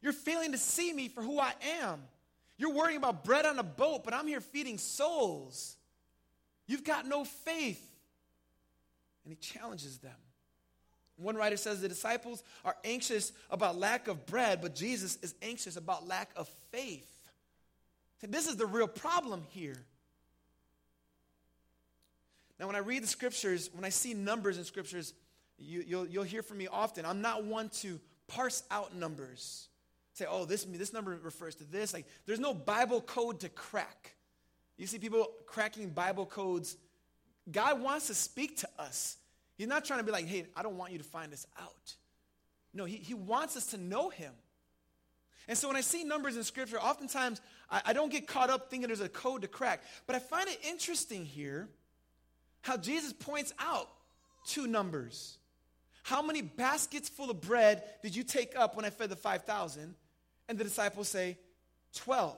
You're 0.01 0.13
failing 0.13 0.51
to 0.51 0.57
see 0.57 0.91
me 0.91 1.07
for 1.07 1.21
who 1.21 1.39
I 1.39 1.53
am. 1.81 2.01
You're 2.57 2.73
worrying 2.73 2.97
about 2.97 3.23
bread 3.23 3.45
on 3.45 3.57
a 3.57 3.63
boat, 3.63 4.03
but 4.03 4.13
I'm 4.13 4.27
here 4.27 4.41
feeding 4.41 4.77
souls. 4.77 5.75
You've 6.67 6.83
got 6.83 7.07
no 7.07 7.23
faith. 7.23 7.83
And 9.23 9.33
he 9.33 9.35
challenges 9.35 9.99
them. 9.99 10.15
One 11.17 11.35
writer 11.35 11.57
says 11.57 11.81
the 11.81 11.89
disciples 11.89 12.43
are 12.65 12.75
anxious 12.83 13.31
about 13.49 13.77
lack 13.77 14.07
of 14.07 14.25
bread, 14.25 14.61
but 14.61 14.73
Jesus 14.73 15.17
is 15.21 15.35
anxious 15.41 15.75
about 15.75 16.07
lack 16.07 16.31
of 16.35 16.49
faith. 16.71 17.07
This 18.27 18.47
is 18.47 18.55
the 18.55 18.65
real 18.65 18.87
problem 18.87 19.43
here. 19.49 19.77
Now, 22.59 22.67
when 22.67 22.75
I 22.75 22.79
read 22.79 23.03
the 23.03 23.07
scriptures, 23.07 23.69
when 23.73 23.83
I 23.83 23.89
see 23.89 24.13
numbers 24.13 24.57
in 24.57 24.63
scriptures, 24.63 25.13
you, 25.57 25.79
will 25.79 25.85
you'll, 25.85 26.07
you'll 26.07 26.23
hear 26.23 26.43
from 26.43 26.59
me 26.59 26.67
often. 26.67 27.05
I'm 27.05 27.21
not 27.21 27.43
one 27.43 27.69
to 27.81 27.99
parse 28.27 28.63
out 28.69 28.95
numbers 28.95 29.69
say, 30.13 30.25
oh, 30.29 30.45
this, 30.45 30.63
this 30.65 30.93
number 30.93 31.17
refers 31.23 31.55
to 31.55 31.63
this. 31.63 31.93
Like, 31.93 32.05
there's 32.25 32.39
no 32.39 32.53
Bible 32.53 33.01
code 33.01 33.39
to 33.41 33.49
crack. 33.49 34.15
You 34.77 34.87
see 34.87 34.99
people 34.99 35.27
cracking 35.45 35.89
Bible 35.89 36.25
codes. 36.25 36.77
God 37.49 37.81
wants 37.81 38.07
to 38.07 38.13
speak 38.13 38.57
to 38.57 38.69
us. 38.77 39.17
He's 39.57 39.67
not 39.67 39.85
trying 39.85 39.99
to 39.99 40.05
be 40.05 40.11
like, 40.11 40.27
hey, 40.27 40.45
I 40.55 40.63
don't 40.63 40.77
want 40.77 40.91
you 40.91 40.97
to 40.97 41.03
find 41.03 41.31
this 41.31 41.45
out. 41.59 41.95
No, 42.73 42.85
he, 42.85 42.97
he 42.97 43.13
wants 43.13 43.57
us 43.57 43.67
to 43.67 43.77
know 43.77 44.09
him. 44.09 44.33
And 45.47 45.57
so 45.57 45.67
when 45.67 45.77
I 45.77 45.81
see 45.81 46.03
numbers 46.03 46.37
in 46.37 46.43
scripture, 46.43 46.79
oftentimes 46.79 47.41
I, 47.69 47.81
I 47.87 47.93
don't 47.93 48.11
get 48.11 48.27
caught 48.27 48.49
up 48.49 48.69
thinking 48.69 48.87
there's 48.87 49.01
a 49.01 49.09
code 49.09 49.41
to 49.41 49.47
crack. 49.47 49.83
But 50.07 50.15
I 50.15 50.19
find 50.19 50.47
it 50.47 50.59
interesting 50.63 51.25
here 51.25 51.67
how 52.61 52.77
Jesus 52.77 53.11
points 53.11 53.53
out 53.59 53.89
two 54.45 54.67
numbers. 54.67 55.37
How 56.03 56.21
many 56.21 56.41
baskets 56.41 57.09
full 57.09 57.29
of 57.29 57.41
bread 57.41 57.83
did 58.01 58.15
you 58.15 58.23
take 58.23 58.57
up 58.57 58.75
when 58.75 58.85
I 58.85 58.89
fed 58.89 59.09
the 59.09 59.15
5,000? 59.15 59.93
And 60.47 60.57
the 60.57 60.63
disciples 60.63 61.07
say, 61.07 61.37
12. 61.95 62.35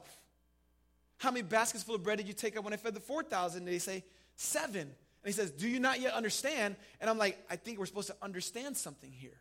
How 1.18 1.32
many 1.32 1.44
baskets 1.44 1.84
full 1.84 1.96
of 1.96 2.04
bread 2.04 2.18
did 2.18 2.28
you 2.28 2.34
take 2.34 2.58
up 2.58 2.64
when 2.64 2.74
I 2.74 2.78
fed 2.78 2.94
the 2.94 3.00
4,000? 3.00 3.64
They 3.64 3.80
say, 3.80 4.04
seven. 4.36 4.82
And 4.82 4.92
he 5.26 5.32
says, 5.32 5.52
Do 5.52 5.68
you 5.68 5.80
not 5.80 6.00
yet 6.00 6.14
understand? 6.14 6.76
And 7.00 7.10
I'm 7.10 7.18
like, 7.18 7.38
I 7.50 7.56
think 7.56 7.80
we're 7.80 7.86
supposed 7.86 8.08
to 8.08 8.16
understand 8.22 8.78
something 8.78 9.12
here. 9.12 9.38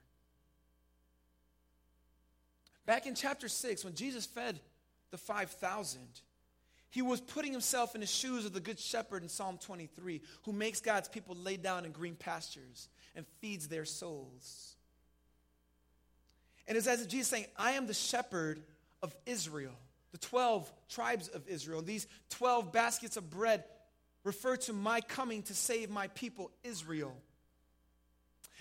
Back 2.87 3.07
in 3.07 3.15
chapter 3.15 3.49
6, 3.49 3.85
when 3.85 3.95
Jesus 3.95 4.27
fed 4.27 4.61
the 5.11 5.19
5,000, 5.19 6.01
he 6.91 7.01
was 7.01 7.21
putting 7.21 7.53
himself 7.53 7.95
in 7.95 8.01
the 8.01 8.07
shoes 8.07 8.45
of 8.45 8.53
the 8.53 8.61
good 8.61 8.79
shepherd 8.79 9.23
in 9.23 9.29
Psalm 9.29 9.59
23, 9.59 10.21
who 10.43 10.53
makes 10.53 10.81
God's 10.81 11.09
people 11.09 11.37
lay 11.37 11.57
down 11.57 11.85
in 11.85 11.93
green 11.93 12.17
pastures 12.17 12.89
and 13.15 13.25
feeds 13.41 13.69
their 13.69 13.85
souls. 13.85 14.75
And 16.67 16.77
it's 16.77 16.87
as 16.87 17.03
if 17.03 17.09
Jesus 17.09 17.29
saying, 17.29 17.47
I 17.57 17.73
am 17.73 17.87
the 17.87 17.95
shepherd 17.95 18.63
of 19.03 19.15
Israel, 19.27 19.73
the 20.13 20.19
12 20.19 20.71
tribes 20.89 21.29
of 21.29 21.49
Israel. 21.49 21.83
These 21.83 22.07
12 22.31 22.73
baskets 22.73 23.17
of 23.17 23.31
bread 23.31 23.65
refer 24.25 24.57
to 24.57 24.73
my 24.73 25.01
coming 25.01 25.43
to 25.45 25.55
save 25.55 25.91
my 25.91 26.09
people, 26.09 26.51
Israel. 26.63 27.17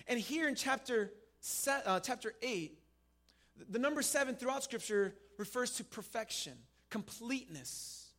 And 0.07 0.19
here 0.19 0.47
in 0.47 0.55
chapter 0.55 1.11
uh, 1.85 1.99
chapter 1.99 2.33
8, 2.41 2.77
the 3.69 3.79
number 3.79 4.01
seven 4.01 4.35
throughout 4.35 4.63
Scripture 4.63 5.15
refers 5.37 5.71
to 5.71 5.83
perfection, 5.83 6.53
completeness. 6.89 8.09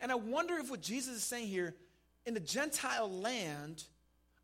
And 0.00 0.12
I 0.12 0.14
wonder 0.14 0.54
if 0.56 0.70
what 0.70 0.80
Jesus 0.80 1.16
is 1.16 1.24
saying 1.24 1.48
here, 1.48 1.74
in 2.24 2.34
the 2.34 2.40
Gentile 2.40 3.10
land, 3.10 3.84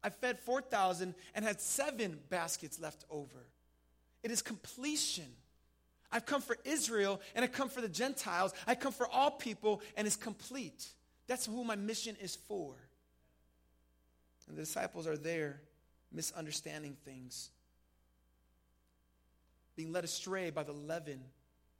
I 0.02 0.10
fed 0.10 0.38
4,000 0.40 1.14
and 1.34 1.44
had 1.44 1.60
seven 1.60 2.18
baskets 2.28 2.80
left 2.80 3.04
over. 3.10 3.46
It 4.22 4.30
is 4.30 4.42
completion. 4.42 5.26
I've 6.10 6.26
come 6.26 6.40
for 6.40 6.56
Israel 6.64 7.20
and 7.34 7.44
I 7.44 7.48
come 7.48 7.68
for 7.68 7.80
the 7.80 7.88
Gentiles. 7.88 8.52
I 8.66 8.74
come 8.74 8.92
for 8.92 9.06
all 9.06 9.30
people 9.30 9.82
and 9.96 10.06
it's 10.06 10.16
complete. 10.16 10.86
That's 11.26 11.46
who 11.46 11.64
my 11.64 11.76
mission 11.76 12.16
is 12.20 12.36
for. 12.36 12.74
And 14.48 14.56
the 14.56 14.62
disciples 14.62 15.06
are 15.06 15.16
there 15.16 15.60
misunderstanding 16.12 16.96
things, 17.04 17.50
being 19.74 19.92
led 19.92 20.04
astray 20.04 20.50
by 20.50 20.62
the 20.62 20.72
leaven, 20.72 21.20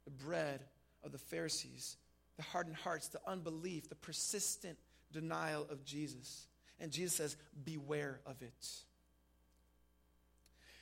the 0.03 0.11
bread 0.11 0.61
of 1.03 1.11
the 1.11 1.17
Pharisees, 1.17 1.97
the 2.37 2.43
hardened 2.43 2.75
hearts, 2.75 3.07
the 3.07 3.21
unbelief, 3.27 3.87
the 3.87 3.95
persistent 3.95 4.77
denial 5.11 5.65
of 5.69 5.85
Jesus. 5.85 6.47
And 6.79 6.91
Jesus 6.91 7.13
says, 7.13 7.37
Beware 7.63 8.19
of 8.25 8.41
it. 8.41 8.67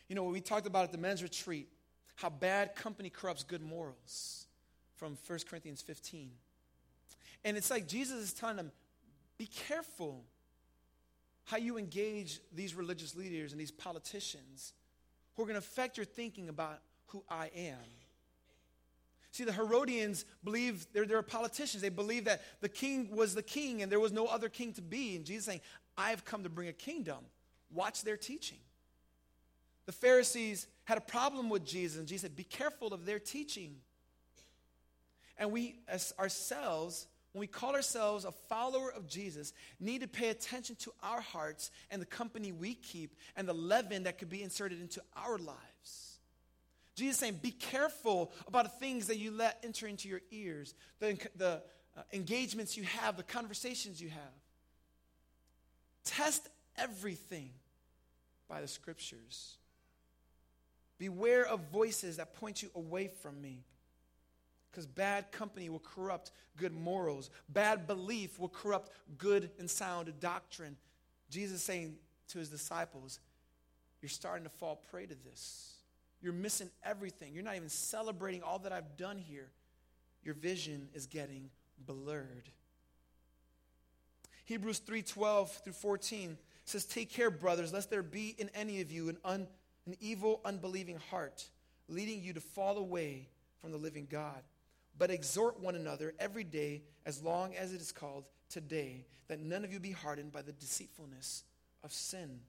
You 0.08 0.16
know, 0.16 0.24
we 0.24 0.42
talked 0.42 0.68
about 0.68 0.86
at 0.86 0.92
the 0.92 0.98
men's 0.98 1.22
retreat 1.22 1.68
how 2.16 2.30
bad 2.30 2.76
company 2.76 3.10
corrupts 3.10 3.44
good 3.44 3.62
morals 3.62 4.46
from 4.96 5.18
1 5.28 5.40
Corinthians 5.50 5.82
15. 5.82 6.32
And 7.46 7.58
it's 7.58 7.70
like 7.70 7.88
Jesus 7.88 8.20
is 8.22 8.34
telling 8.34 8.56
them, 8.56 8.72
be 9.38 9.48
careful 9.48 10.24
how 11.46 11.58
you 11.58 11.78
engage 11.78 12.40
these 12.54 12.74
religious 12.74 13.16
leaders 13.16 13.52
and 13.52 13.60
these 13.60 13.72
politicians 13.72 14.74
who 15.36 15.44
are 15.44 15.46
going 15.46 15.56
to 15.56 15.60
affect 15.60 15.98
your 15.98 16.06
thinking 16.06 16.50
about 16.50 16.80
who 17.08 17.24
I 17.30 17.50
am. 17.56 17.78
See, 19.32 19.44
the 19.44 19.52
Herodians 19.52 20.26
believe 20.44 20.86
they're, 20.94 21.06
they're 21.06 21.24
politicians. 21.24 21.82
They 21.82 21.90
believe 21.90 22.26
that 22.26 22.44
the 22.62 22.70
king 22.70 23.10
was 23.16 23.34
the 23.34 23.42
king 23.42 23.82
and 23.82 23.92
there 23.92 24.00
was 24.00 24.12
no 24.12 24.28
other 24.28 24.48
king 24.48 24.74
to 24.74 24.82
be. 24.82 25.16
And 25.16 25.26
Jesus 25.26 25.46
saying, 25.46 25.62
I've 25.98 26.24
come 26.24 26.44
to 26.44 26.50
bring 26.50 26.68
a 26.68 26.74
kingdom. 26.74 27.18
Watch 27.72 28.04
their 28.04 28.18
teaching. 28.18 28.60
The 29.86 29.92
Pharisees 29.92 30.68
had 30.86 30.98
a 30.98 31.02
problem 31.02 31.50
with 31.50 31.66
Jesus, 31.66 31.98
and 31.98 32.08
Jesus 32.08 32.22
said, 32.22 32.36
Be 32.36 32.44
careful 32.44 32.94
of 32.94 33.06
their 33.06 33.20
teaching. 33.20 33.76
And 35.38 35.52
we, 35.52 35.80
as 35.88 36.14
ourselves, 36.20 37.08
when 37.34 37.40
we 37.40 37.48
call 37.48 37.74
ourselves 37.74 38.26
a 38.26 38.32
follower 38.32 38.92
of 38.92 39.08
Jesus, 39.08 39.54
need 39.80 40.02
to 40.02 40.08
pay 40.08 40.30
attention 40.30 40.76
to 40.78 40.92
our 41.02 41.20
hearts 41.20 41.72
and 41.90 42.02
the 42.02 42.06
company 42.06 42.52
we 42.52 42.76
keep 42.76 43.16
and 43.36 43.48
the 43.48 43.54
leaven 43.54 44.04
that 44.04 44.20
could 44.20 44.30
be 44.30 44.44
inserted 44.44 44.80
into 44.80 45.02
our 45.16 45.38
lives. 45.40 46.20
Jesus 46.96 47.18
saying, 47.18 47.40
be 47.42 47.50
careful 47.50 48.32
about 48.48 48.66
the 48.66 48.70
things 48.70 49.08
that 49.08 49.18
you 49.18 49.32
let 49.32 49.58
enter 49.64 49.88
into 49.88 50.08
your 50.08 50.22
ears, 50.32 50.76
the, 51.00 51.18
the 51.36 51.64
uh, 51.98 52.02
engagements 52.14 52.78
you 52.78 52.84
have, 52.84 53.18
the 53.18 53.24
conversations 53.24 54.00
you 54.00 54.10
have. 54.10 54.22
Test 56.06 56.48
everything 56.78 57.50
by 58.48 58.62
the 58.62 58.68
scriptures. 58.68 59.58
Beware 61.00 61.48
of 61.48 61.60
voices 61.72 62.18
that 62.18 62.36
point 62.36 62.62
you 62.62 62.70
away 62.76 63.10
from 63.24 63.42
me. 63.42 63.64
Because 64.74 64.88
bad 64.88 65.32
company 65.32 65.70
will 65.70 65.78
corrupt 65.80 66.32
good 66.58 66.74
morals. 66.74 67.30
Bad 67.48 67.86
belief 67.86 68.40
will 68.40 68.50
corrupt 68.50 68.90
good 69.20 69.52
and 69.60 69.70
sound 69.70 70.12
doctrine. 70.20 70.78
Jesus 71.30 71.62
saying 71.62 71.96
to 72.30 72.40
his 72.40 72.50
disciples, 72.50 73.20
You're 74.02 74.10
starting 74.10 74.46
to 74.46 74.50
fall 74.50 74.82
prey 74.90 75.06
to 75.06 75.16
this. 75.24 75.76
You're 76.24 76.34
missing 76.34 76.72
everything. 76.84 77.36
You're 77.36 77.44
not 77.44 77.56
even 77.56 77.70
celebrating 77.70 78.42
all 78.42 78.58
that 78.60 78.72
I've 78.72 78.98
done 78.98 79.20
here. 79.20 79.52
Your 80.24 80.34
vision 80.34 80.90
is 80.96 81.06
getting 81.06 81.52
blurred. 81.86 82.50
Hebrews 84.46 84.80
3:12 84.80 85.64
through 85.64 85.74
14 85.74 86.36
says, 86.66 86.86
Take 86.86 87.12
care, 87.12 87.30
brothers, 87.30 87.72
lest 87.72 87.92
there 87.92 88.02
be 88.02 88.30
in 88.40 88.50
any 88.56 88.82
of 88.82 88.92
you 88.92 89.10
an, 89.10 89.18
un, 89.24 89.48
an 89.86 89.96
evil, 90.00 90.42
unbelieving 90.44 90.98
heart, 91.12 91.48
leading 91.88 92.24
you 92.24 92.34
to 92.34 92.42
fall 92.42 92.78
away 92.80 93.28
from 93.62 93.72
the 93.72 93.78
living 93.78 94.08
God 94.10 94.42
but 94.98 95.12
exhort 95.12 95.60
one 95.60 95.76
another 95.76 96.14
every 96.20 96.44
day 96.44 96.84
as 97.06 97.22
long 97.22 97.56
as 97.56 97.74
it 97.74 97.82
is 97.82 97.92
called 97.92 98.26
today, 98.50 99.06
that 99.28 99.40
none 99.40 99.64
of 99.64 99.74
you 99.74 99.80
be 99.80 99.92
hardened 99.92 100.32
by 100.32 100.42
the 100.42 100.52
deceitfulness 100.52 101.44
of 101.84 101.92
sin. 101.92 102.40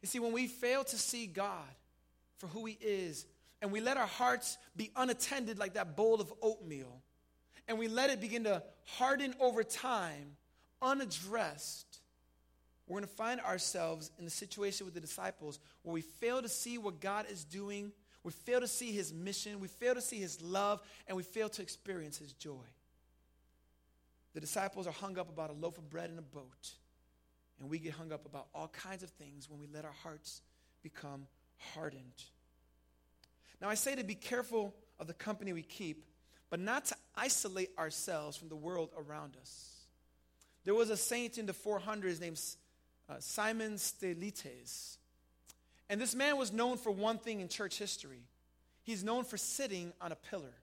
You 0.00 0.08
see, 0.08 0.18
when 0.18 0.32
we 0.32 0.48
fail 0.48 0.84
to 0.84 0.98
see 0.98 1.26
God 1.26 1.68
for 2.38 2.48
who 2.48 2.66
He 2.66 2.76
is, 2.80 3.26
and 3.60 3.70
we 3.70 3.80
let 3.80 3.96
our 3.96 4.06
hearts 4.06 4.58
be 4.76 4.90
unattended 4.96 5.58
like 5.58 5.74
that 5.74 5.96
bowl 5.96 6.20
of 6.20 6.32
oatmeal, 6.42 7.00
and 7.68 7.78
we 7.78 7.86
let 7.86 8.10
it 8.10 8.20
begin 8.20 8.44
to 8.44 8.62
harden 8.84 9.34
over 9.38 9.62
time, 9.62 10.36
unaddressed, 10.80 12.00
we're 12.88 12.98
going 12.98 13.08
to 13.08 13.14
find 13.14 13.40
ourselves 13.40 14.10
in 14.18 14.24
the 14.24 14.30
situation 14.30 14.84
with 14.84 14.94
the 14.94 15.00
disciples 15.00 15.60
where 15.82 15.94
we 15.94 16.00
fail 16.00 16.42
to 16.42 16.48
see 16.48 16.78
what 16.78 17.00
God 17.00 17.26
is 17.30 17.44
doing 17.44 17.92
we 18.24 18.32
fail 18.32 18.60
to 18.60 18.68
see 18.68 18.92
his 18.92 19.12
mission, 19.12 19.58
we 19.60 19.68
fail 19.68 19.94
to 19.94 20.00
see 20.00 20.18
his 20.18 20.40
love, 20.40 20.80
and 21.06 21.16
we 21.16 21.22
fail 21.22 21.48
to 21.50 21.62
experience 21.62 22.18
his 22.18 22.32
joy. 22.32 22.66
The 24.34 24.40
disciples 24.40 24.86
are 24.86 24.92
hung 24.92 25.18
up 25.18 25.28
about 25.28 25.50
a 25.50 25.54
loaf 25.54 25.76
of 25.76 25.90
bread 25.90 26.10
in 26.10 26.18
a 26.18 26.22
boat, 26.22 26.74
and 27.60 27.68
we 27.68 27.78
get 27.78 27.92
hung 27.94 28.12
up 28.12 28.24
about 28.24 28.46
all 28.54 28.68
kinds 28.68 29.02
of 29.02 29.10
things 29.10 29.50
when 29.50 29.58
we 29.58 29.66
let 29.66 29.84
our 29.84 29.94
hearts 30.02 30.40
become 30.82 31.26
hardened. 31.74 32.24
Now, 33.60 33.68
I 33.68 33.74
say 33.74 33.94
to 33.94 34.04
be 34.04 34.14
careful 34.14 34.74
of 34.98 35.06
the 35.06 35.14
company 35.14 35.52
we 35.52 35.62
keep, 35.62 36.04
but 36.50 36.60
not 36.60 36.84
to 36.86 36.96
isolate 37.14 37.70
ourselves 37.78 38.36
from 38.36 38.48
the 38.48 38.56
world 38.56 38.90
around 38.96 39.36
us. 39.40 39.86
There 40.64 40.74
was 40.74 40.90
a 40.90 40.96
saint 40.96 41.38
in 41.38 41.46
the 41.46 41.52
400s 41.52 42.20
named 42.20 42.40
uh, 43.08 43.14
Simon 43.18 43.78
Stylites. 43.78 44.98
And 45.92 46.00
this 46.00 46.14
man 46.14 46.38
was 46.38 46.54
known 46.54 46.78
for 46.78 46.90
one 46.90 47.18
thing 47.18 47.40
in 47.42 47.48
church 47.48 47.78
history 47.78 48.22
he's 48.82 49.04
known 49.04 49.24
for 49.24 49.36
sitting 49.36 49.92
on 50.00 50.10
a 50.10 50.14
pillar. 50.16 50.54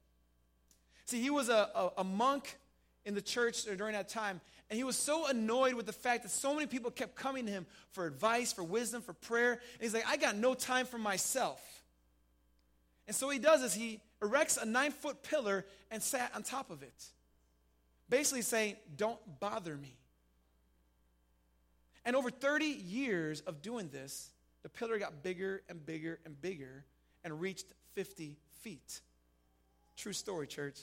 See, 1.05 1.21
he 1.21 1.29
was 1.29 1.49
a, 1.49 1.69
a, 1.75 1.91
a 1.99 2.03
monk 2.03 2.57
in 3.05 3.13
the 3.13 3.21
church 3.21 3.63
during 3.77 3.93
that 3.93 4.09
time, 4.09 4.41
and 4.71 4.77
he 4.77 4.83
was 4.83 4.97
so 4.97 5.27
annoyed 5.27 5.75
with 5.75 5.85
the 5.85 5.93
fact 5.93 6.23
that 6.23 6.29
so 6.29 6.55
many 6.55 6.65
people 6.65 6.89
kept 6.89 7.15
coming 7.15 7.45
to 7.45 7.51
him 7.51 7.67
for 7.91 8.07
advice, 8.07 8.51
for 8.51 8.63
wisdom, 8.63 9.03
for 9.03 9.13
prayer. 9.13 9.51
And 9.51 9.81
he's 9.81 9.93
like, 9.93 10.07
I 10.07 10.17
got 10.17 10.35
no 10.35 10.55
time 10.55 10.87
for 10.87 10.97
myself. 10.97 11.61
And 13.05 13.15
so 13.15 13.29
he 13.29 13.37
does 13.37 13.61
is 13.61 13.75
he 13.75 14.01
erects 14.23 14.57
a 14.57 14.65
nine 14.65 14.91
foot 14.91 15.21
pillar 15.21 15.63
and 15.91 16.01
sat 16.01 16.31
on 16.35 16.41
top 16.41 16.71
of 16.71 16.81
it. 16.81 17.05
Basically 18.09 18.41
saying, 18.41 18.77
Don't 18.97 19.19
bother 19.39 19.77
me. 19.77 19.95
And 22.03 22.15
over 22.15 22.31
30 22.31 22.65
years 22.65 23.41
of 23.41 23.61
doing 23.61 23.89
this, 23.89 24.31
the 24.63 24.69
pillar 24.69 25.00
got 25.00 25.24
bigger 25.24 25.62
and 25.69 25.86
bigger 25.86 26.19
and 26.26 26.39
bigger 26.41 26.86
and 27.24 27.39
reached 27.39 27.67
50 27.93 28.38
feet. 28.62 29.02
True 29.95 30.13
story, 30.13 30.48
church. 30.48 30.80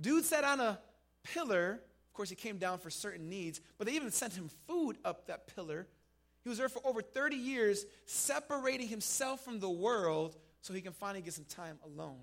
Dude 0.00 0.24
sat 0.24 0.44
on 0.44 0.60
a 0.60 0.78
pillar. 1.34 1.80
Of 2.06 2.12
course, 2.14 2.30
he 2.30 2.36
came 2.36 2.58
down 2.58 2.78
for 2.78 2.90
certain 2.90 3.28
needs, 3.28 3.60
but 3.76 3.86
they 3.86 3.94
even 3.94 4.10
sent 4.10 4.34
him 4.34 4.50
food 4.66 4.96
up 5.04 5.26
that 5.26 5.54
pillar. 5.54 5.86
He 6.42 6.48
was 6.48 6.58
there 6.58 6.68
for 6.68 6.80
over 6.84 7.02
30 7.02 7.36
years, 7.36 7.84
separating 8.06 8.88
himself 8.88 9.44
from 9.44 9.60
the 9.60 9.68
world 9.68 10.36
so 10.62 10.72
he 10.72 10.80
can 10.80 10.92
finally 10.92 11.22
get 11.22 11.34
some 11.34 11.44
time 11.44 11.78
alone. 11.84 12.20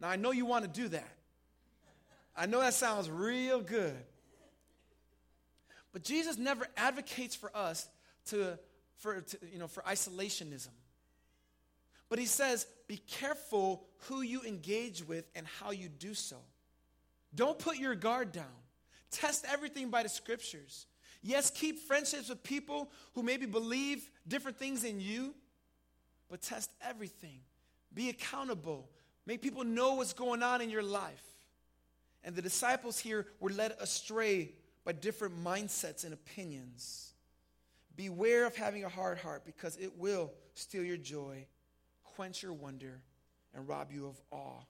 Now, 0.00 0.08
I 0.08 0.16
know 0.16 0.32
you 0.32 0.46
want 0.46 0.64
to 0.64 0.70
do 0.70 0.88
that. 0.88 1.16
I 2.36 2.46
know 2.46 2.60
that 2.60 2.74
sounds 2.74 3.08
real 3.10 3.60
good. 3.60 3.96
But 5.92 6.02
Jesus 6.02 6.36
never 6.36 6.66
advocates 6.76 7.34
for 7.34 7.50
us 7.56 7.88
to 8.26 8.58
for, 8.98 9.24
you 9.52 9.58
know, 9.58 9.68
for 9.68 9.82
isolationism. 9.82 10.68
But 12.08 12.18
he 12.18 12.26
says, 12.26 12.66
be 12.86 12.98
careful 12.98 13.84
who 14.08 14.22
you 14.22 14.42
engage 14.42 15.06
with 15.06 15.24
and 15.34 15.46
how 15.60 15.72
you 15.72 15.88
do 15.88 16.14
so. 16.14 16.36
Don't 17.34 17.58
put 17.58 17.78
your 17.78 17.94
guard 17.94 18.32
down. 18.32 18.44
Test 19.10 19.44
everything 19.48 19.90
by 19.90 20.02
the 20.02 20.08
scriptures. 20.08 20.86
Yes, 21.22 21.50
keep 21.50 21.80
friendships 21.80 22.28
with 22.28 22.42
people 22.42 22.90
who 23.14 23.22
maybe 23.22 23.46
believe 23.46 24.08
different 24.28 24.58
things 24.58 24.82
than 24.82 25.00
you, 25.00 25.34
but 26.30 26.40
test 26.40 26.70
everything. 26.80 27.40
Be 27.92 28.08
accountable. 28.08 28.88
Make 29.26 29.42
people 29.42 29.64
know 29.64 29.94
what's 29.94 30.12
going 30.12 30.42
on 30.42 30.60
in 30.60 30.70
your 30.70 30.82
life. 30.82 31.22
And 32.22 32.34
the 32.34 32.42
disciples 32.42 32.98
here 32.98 33.26
were 33.40 33.50
led 33.50 33.74
astray 33.80 34.52
by 34.84 34.92
different 34.92 35.42
mindsets 35.42 36.04
and 36.04 36.12
opinions. 36.12 37.05
Beware 37.96 38.46
of 38.46 38.54
having 38.54 38.84
a 38.84 38.88
hard 38.88 39.18
heart 39.18 39.44
because 39.44 39.76
it 39.78 39.98
will 39.98 40.32
steal 40.54 40.84
your 40.84 40.96
joy, 40.96 41.46
quench 42.04 42.42
your 42.42 42.52
wonder, 42.52 43.00
and 43.54 43.66
rob 43.66 43.90
you 43.90 44.06
of 44.06 44.20
awe. 44.30 44.60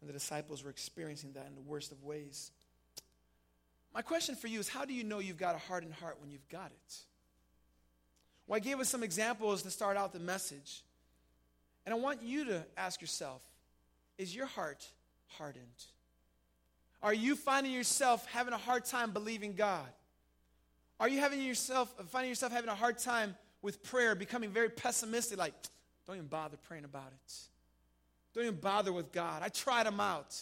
And 0.00 0.08
the 0.08 0.12
disciples 0.12 0.62
were 0.62 0.70
experiencing 0.70 1.32
that 1.32 1.46
in 1.46 1.54
the 1.54 1.62
worst 1.62 1.90
of 1.90 2.02
ways. 2.04 2.50
My 3.94 4.02
question 4.02 4.36
for 4.36 4.46
you 4.46 4.60
is 4.60 4.68
how 4.68 4.84
do 4.84 4.92
you 4.92 5.02
know 5.02 5.18
you've 5.18 5.38
got 5.38 5.54
a 5.54 5.58
hardened 5.58 5.94
heart 5.94 6.18
when 6.20 6.30
you've 6.30 6.48
got 6.48 6.70
it? 6.70 6.96
Well, 8.46 8.56
I 8.56 8.60
gave 8.60 8.78
us 8.78 8.88
some 8.88 9.02
examples 9.02 9.62
to 9.62 9.70
start 9.70 9.96
out 9.96 10.12
the 10.12 10.20
message. 10.20 10.82
And 11.84 11.94
I 11.94 11.98
want 11.98 12.22
you 12.22 12.44
to 12.46 12.64
ask 12.76 13.00
yourself 13.00 13.42
is 14.18 14.34
your 14.34 14.46
heart 14.46 14.86
hardened? 15.38 15.64
Are 17.02 17.14
you 17.14 17.36
finding 17.36 17.72
yourself 17.72 18.26
having 18.26 18.52
a 18.52 18.58
hard 18.58 18.84
time 18.84 19.12
believing 19.12 19.54
God? 19.54 19.86
Are 21.00 21.08
you 21.08 21.20
having 21.20 21.40
yourself 21.40 21.94
finding 22.08 22.30
yourself 22.30 22.52
having 22.52 22.70
a 22.70 22.74
hard 22.74 22.98
time 22.98 23.36
with 23.62 23.82
prayer, 23.82 24.14
becoming 24.14 24.50
very 24.50 24.68
pessimistic, 24.68 25.38
like, 25.38 25.54
don't 26.06 26.16
even 26.16 26.28
bother 26.28 26.56
praying 26.56 26.84
about 26.84 27.12
it. 27.12 27.34
Don't 28.34 28.44
even 28.44 28.60
bother 28.60 28.92
with 28.92 29.12
God. 29.12 29.42
I 29.42 29.48
tried 29.48 29.86
them 29.86 30.00
out. 30.00 30.36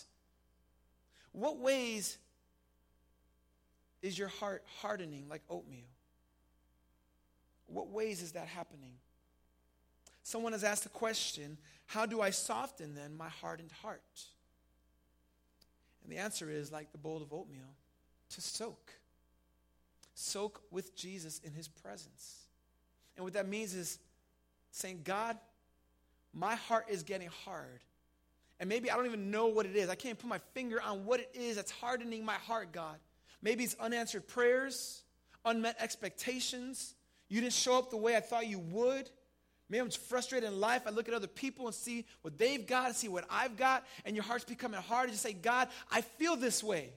What 1.33 1.59
ways 1.59 2.19
is 4.03 4.19
your 4.19 4.29
heart 4.29 4.65
hardening 4.81 5.27
like 5.29 5.43
oatmeal? 5.49 5.89
What 7.67 7.89
ways 7.89 8.23
is 8.23 8.33
that 8.33 8.47
happening? 8.47 8.93
Someone 10.23 10.53
has 10.53 10.63
asked 10.63 10.85
the 10.85 10.89
question 10.89 11.57
how 11.87 12.05
do 12.05 12.21
I 12.21 12.31
soften 12.31 12.95
then 12.95 13.17
my 13.17 13.29
hardened 13.29 13.73
heart? 13.83 14.03
And 16.03 16.13
the 16.13 16.19
answer 16.19 16.51
is 16.51 16.71
like 16.71 16.93
the 16.93 16.99
bowl 16.99 17.23
of 17.23 17.33
oatmeal 17.33 17.75
to 18.31 18.41
soak. 18.41 18.93
Soak 20.19 20.63
with 20.71 20.97
Jesus 20.97 21.41
in 21.45 21.53
his 21.53 21.69
presence. 21.69 22.47
And 23.17 23.25
what 23.25 23.35
that 23.35 23.47
means 23.47 23.75
is 23.75 23.99
saying, 24.71 25.03
God, 25.05 25.37
my 26.33 26.55
heart 26.55 26.87
is 26.89 27.03
getting 27.03 27.29
hard. 27.45 27.81
And 28.59 28.67
maybe 28.67 28.91
I 28.91 28.97
don't 28.97 29.05
even 29.05 29.31
know 29.31 29.49
what 29.49 29.67
it 29.67 29.77
is. 29.77 29.91
I 29.91 29.95
can't 29.95 30.19
put 30.19 30.29
my 30.29 30.41
finger 30.55 30.81
on 30.81 31.05
what 31.05 31.21
it 31.21 31.31
is 31.35 31.57
that's 31.57 31.71
hardening 31.71 32.25
my 32.25 32.35
heart, 32.35 32.73
God. 32.73 32.97
Maybe 33.43 33.63
it's 33.63 33.77
unanswered 33.79 34.27
prayers, 34.27 35.03
unmet 35.45 35.77
expectations. 35.79 36.95
You 37.29 37.43
didn't 37.43 37.53
show 37.53 37.77
up 37.77 37.91
the 37.91 37.99
way 37.99 38.17
I 38.17 38.21
thought 38.21 38.47
you 38.47 38.59
would. 38.59 39.11
Maybe 39.69 39.83
I'm 39.83 39.91
frustrated 39.91 40.49
in 40.49 40.59
life. 40.59 40.83
I 40.87 40.91
look 40.91 41.09
at 41.09 41.15
other 41.15 41.27
people 41.27 41.67
and 41.67 41.75
see 41.75 42.07
what 42.23 42.39
they've 42.39 42.67
got 42.67 42.87
and 42.87 42.97
see 42.97 43.09
what 43.09 43.27
I've 43.29 43.59
got, 43.59 43.85
and 44.07 44.17
your 44.17 44.25
heart's 44.25 44.45
becoming 44.45 44.81
hard. 44.81 45.11
And 45.11 45.13
you 45.13 45.19
say, 45.19 45.35
God, 45.35 45.69
I 45.91 46.01
feel 46.01 46.37
this 46.37 46.65
way. 46.65 46.93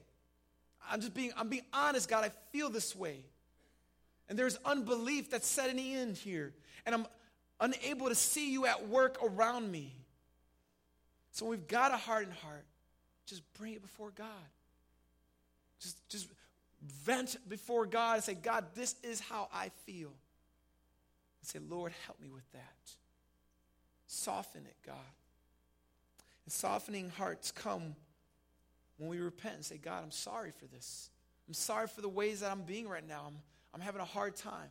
I'm 0.88 1.00
just 1.00 1.14
being, 1.14 1.32
I'm 1.36 1.48
being 1.48 1.64
honest, 1.72 2.08
God, 2.08 2.24
I 2.24 2.30
feel 2.52 2.70
this 2.70 2.94
way. 2.94 3.24
And 4.28 4.38
there's 4.38 4.58
unbelief 4.64 5.30
that's 5.30 5.46
setting 5.46 5.78
in 5.78 6.14
here. 6.14 6.52
And 6.86 6.94
I'm 6.94 7.06
unable 7.60 8.08
to 8.08 8.14
see 8.14 8.52
you 8.52 8.66
at 8.66 8.88
work 8.88 9.18
around 9.22 9.70
me. 9.70 9.94
So 11.32 11.46
we've 11.46 11.66
got 11.66 11.92
a 11.92 11.96
hardened 11.96 12.34
heart. 12.34 12.64
Just 13.26 13.42
bring 13.54 13.74
it 13.74 13.82
before 13.82 14.12
God. 14.14 14.26
Just, 15.80 16.08
just 16.08 16.28
vent 17.04 17.36
before 17.48 17.86
God 17.86 18.16
and 18.16 18.24
say, 18.24 18.34
God, 18.34 18.64
this 18.74 18.94
is 19.02 19.20
how 19.20 19.48
I 19.52 19.70
feel. 19.84 20.12
And 21.40 21.48
say, 21.48 21.58
Lord, 21.68 21.92
help 22.06 22.20
me 22.20 22.28
with 22.28 22.50
that. 22.52 22.92
Soften 24.06 24.62
it, 24.66 24.76
God. 24.84 24.96
And 26.44 26.52
softening 26.52 27.10
hearts 27.10 27.52
come 27.52 27.94
when 29.00 29.08
we 29.08 29.18
repent 29.18 29.54
and 29.54 29.64
say, 29.64 29.78
God, 29.78 30.02
I'm 30.04 30.10
sorry 30.10 30.50
for 30.50 30.66
this. 30.66 31.08
I'm 31.48 31.54
sorry 31.54 31.88
for 31.88 32.02
the 32.02 32.08
ways 32.08 32.40
that 32.40 32.52
I'm 32.52 32.62
being 32.62 32.86
right 32.86 33.06
now. 33.06 33.24
I'm, 33.28 33.36
I'm 33.72 33.80
having 33.80 34.02
a 34.02 34.04
hard 34.04 34.36
time. 34.36 34.68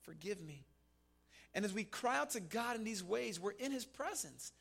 Forgive 0.00 0.40
me. 0.42 0.64
And 1.54 1.64
as 1.64 1.72
we 1.72 1.84
cry 1.84 2.18
out 2.18 2.30
to 2.30 2.40
God 2.40 2.74
in 2.74 2.82
these 2.82 3.04
ways, 3.04 3.38
we're 3.38 3.52
in 3.52 3.70
His 3.70 3.84
presence. 3.84 4.52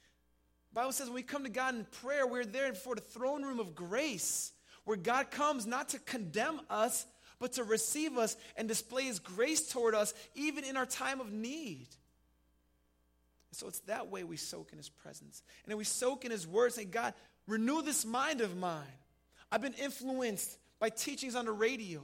The 0.72 0.76
Bible 0.76 0.92
says 0.92 1.08
when 1.08 1.16
we 1.16 1.24
come 1.24 1.46
to 1.46 1.50
God 1.50 1.74
in 1.74 1.86
prayer, 2.04 2.28
we're 2.28 2.46
there 2.46 2.72
before 2.72 2.94
the 2.94 3.02
throne 3.02 3.42
room 3.42 3.60
of 3.60 3.74
grace, 3.74 4.52
where 4.86 4.98
God 4.98 5.32
comes 5.32 5.66
not 5.66 5.90
to 5.90 6.00
condemn 6.00 6.62
us, 6.70 7.08
but 7.40 7.54
to 7.54 7.64
receive 7.64 8.20
us 8.20 8.38
and 8.56 8.68
display 8.68 9.06
His 9.06 9.18
grace 9.18 9.68
toward 9.68 9.96
us, 9.96 10.14
even 10.36 10.64
in 10.64 10.78
our 10.78 10.86
time 10.86 11.20
of 11.20 11.32
need. 11.32 11.88
So 13.52 13.68
it's 13.68 13.80
that 13.82 14.12
way 14.12 14.24
we 14.24 14.38
soak 14.38 14.72
in 14.72 14.78
His 14.78 14.90
presence. 14.90 15.42
And 15.64 15.72
then 15.72 15.78
we 15.78 15.86
soak 15.86 16.24
in 16.24 16.30
His 16.30 16.46
word, 16.46 16.72
saying, 16.72 16.92
God, 16.92 17.16
renew 17.48 17.82
this 17.82 18.06
mind 18.06 18.42
of 18.42 18.58
mine. 18.58 18.84
I've 19.52 19.62
been 19.62 19.74
influenced 19.74 20.58
by 20.80 20.90
teachings 20.90 21.36
on 21.36 21.46
the 21.46 21.52
radio, 21.52 22.02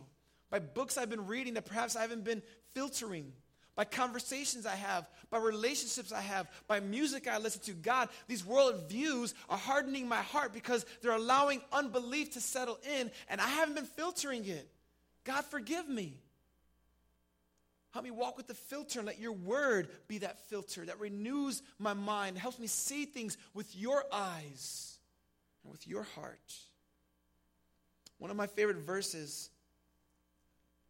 by 0.49 0.59
books 0.59 0.97
I've 0.97 1.09
been 1.09 1.27
reading 1.27 1.55
that 1.55 1.65
perhaps 1.65 1.95
I 1.95 2.01
haven't 2.01 2.23
been 2.23 2.41
filtering 2.73 3.31
by 3.77 3.85
conversations 3.85 4.65
I 4.65 4.75
have, 4.75 5.07
by 5.29 5.37
relationships 5.37 6.11
I 6.11 6.21
have, 6.21 6.49
by 6.67 6.79
music 6.79 7.27
I 7.27 7.37
listen 7.37 7.61
to. 7.61 7.73
God, 7.73 8.09
these 8.27 8.43
world 8.43 8.89
views 8.89 9.35
are 9.49 9.57
hardening 9.57 10.09
my 10.09 10.21
heart 10.21 10.51
because 10.51 10.83
they're 11.01 11.11
allowing 11.11 11.61
unbelief 11.71 12.33
to 12.33 12.41
settle 12.41 12.79
in, 12.97 13.11
and 13.29 13.39
I 13.39 13.47
haven't 13.47 13.75
been 13.75 13.85
filtering 13.85 14.45
it. 14.45 14.67
God, 15.23 15.45
forgive 15.45 15.87
me. 15.87 16.19
Help 17.91 18.03
me 18.03 18.11
walk 18.11 18.35
with 18.35 18.47
the 18.47 18.55
filter 18.55 18.99
and 18.99 19.05
let 19.05 19.19
your 19.19 19.33
word 19.33 19.89
be 20.07 20.17
that 20.19 20.39
filter 20.49 20.83
that 20.85 20.99
renews 20.99 21.61
my 21.77 21.93
mind, 21.93 22.37
helps 22.37 22.57
me 22.57 22.67
see 22.67 23.05
things 23.05 23.37
with 23.53 23.75
your 23.75 24.03
eyes 24.11 24.96
and 25.63 25.71
with 25.71 25.87
your 25.87 26.03
heart. 26.03 26.53
One 28.19 28.31
of 28.31 28.37
my 28.37 28.47
favorite 28.47 28.77
verses 28.77 29.49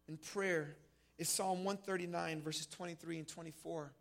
in 0.08 0.16
prayer 0.16 0.76
is 1.18 1.28
Psalm 1.28 1.64
139, 1.64 2.42
verses 2.42 2.66
23 2.66 3.18
and 3.18 3.28
24, 3.28 3.92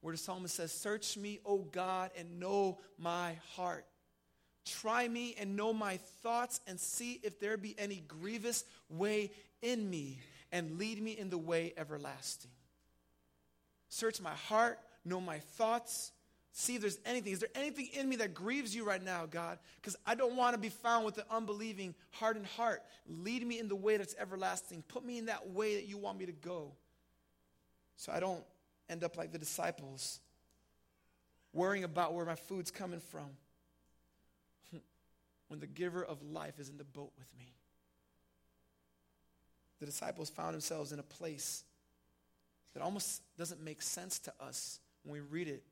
where 0.00 0.12
the 0.12 0.18
psalmist 0.18 0.54
says, 0.54 0.72
Search 0.72 1.16
me, 1.16 1.40
O 1.44 1.58
God, 1.58 2.10
and 2.16 2.38
know 2.38 2.78
my 2.98 3.36
heart. 3.54 3.86
Try 4.64 5.08
me 5.08 5.34
and 5.38 5.56
know 5.56 5.72
my 5.72 5.96
thoughts, 6.22 6.60
and 6.66 6.78
see 6.78 7.18
if 7.22 7.40
there 7.40 7.56
be 7.56 7.74
any 7.78 8.02
grievous 8.06 8.64
way 8.88 9.30
in 9.62 9.88
me, 9.88 10.20
and 10.52 10.78
lead 10.78 11.02
me 11.02 11.12
in 11.12 11.30
the 11.30 11.38
way 11.38 11.72
everlasting. 11.76 12.50
Search 13.88 14.20
my 14.20 14.34
heart, 14.34 14.78
know 15.04 15.20
my 15.20 15.38
thoughts, 15.38 16.12
see 16.52 16.74
if 16.74 16.80
there's 16.80 16.98
anything. 17.04 17.32
Is 17.32 17.40
there 17.40 17.50
anything 17.54 17.88
in 17.92 18.08
me 18.08 18.16
that 18.16 18.34
grieves 18.34 18.74
you 18.74 18.84
right 18.84 19.02
now, 19.02 19.26
God? 19.26 19.58
Because 19.80 19.96
I 20.06 20.14
don't 20.14 20.36
want 20.36 20.54
to 20.54 20.60
be 20.60 20.68
found 20.68 21.04
with 21.04 21.18
an 21.18 21.24
unbelieving, 21.30 21.94
hardened 22.10 22.46
heart. 22.46 22.82
Lead 23.08 23.46
me 23.46 23.58
in 23.58 23.68
the 23.68 23.76
way 23.76 23.96
that's 23.96 24.14
everlasting. 24.18 24.82
Put 24.88 25.04
me 25.04 25.18
in 25.18 25.26
that 25.26 25.50
way 25.50 25.76
that 25.76 25.86
you 25.86 25.96
want 25.96 26.18
me 26.18 26.26
to 26.26 26.32
go. 26.32 26.72
So 27.96 28.12
I 28.12 28.20
don't 28.20 28.42
end 28.88 29.04
up 29.04 29.16
like 29.16 29.30
the 29.32 29.38
disciples, 29.38 30.20
worrying 31.52 31.84
about 31.84 32.14
where 32.14 32.24
my 32.24 32.34
food's 32.34 32.70
coming 32.70 33.00
from 33.00 33.28
when 35.48 35.60
the 35.60 35.66
giver 35.66 36.04
of 36.04 36.22
life 36.22 36.58
is 36.58 36.68
in 36.68 36.78
the 36.78 36.84
boat 36.84 37.12
with 37.18 37.28
me. 37.38 37.52
The 39.78 39.86
disciples 39.86 40.28
found 40.28 40.54
themselves 40.54 40.92
in 40.92 40.98
a 40.98 41.04
place 41.04 41.64
that 42.74 42.82
almost 42.82 43.22
doesn't 43.38 43.62
make 43.62 43.82
sense 43.82 44.18
to 44.20 44.32
us 44.40 44.80
when 45.04 45.14
we 45.14 45.20
read 45.20 45.48
it 45.48 45.62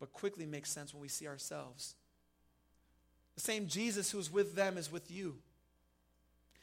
but 0.00 0.12
quickly 0.12 0.46
makes 0.46 0.70
sense 0.70 0.92
when 0.92 1.02
we 1.02 1.08
see 1.08 1.28
ourselves. 1.28 1.94
The 3.36 3.42
same 3.42 3.68
Jesus 3.68 4.10
who's 4.10 4.32
with 4.32 4.56
them 4.56 4.76
is 4.76 4.90
with 4.90 5.10
you. 5.10 5.36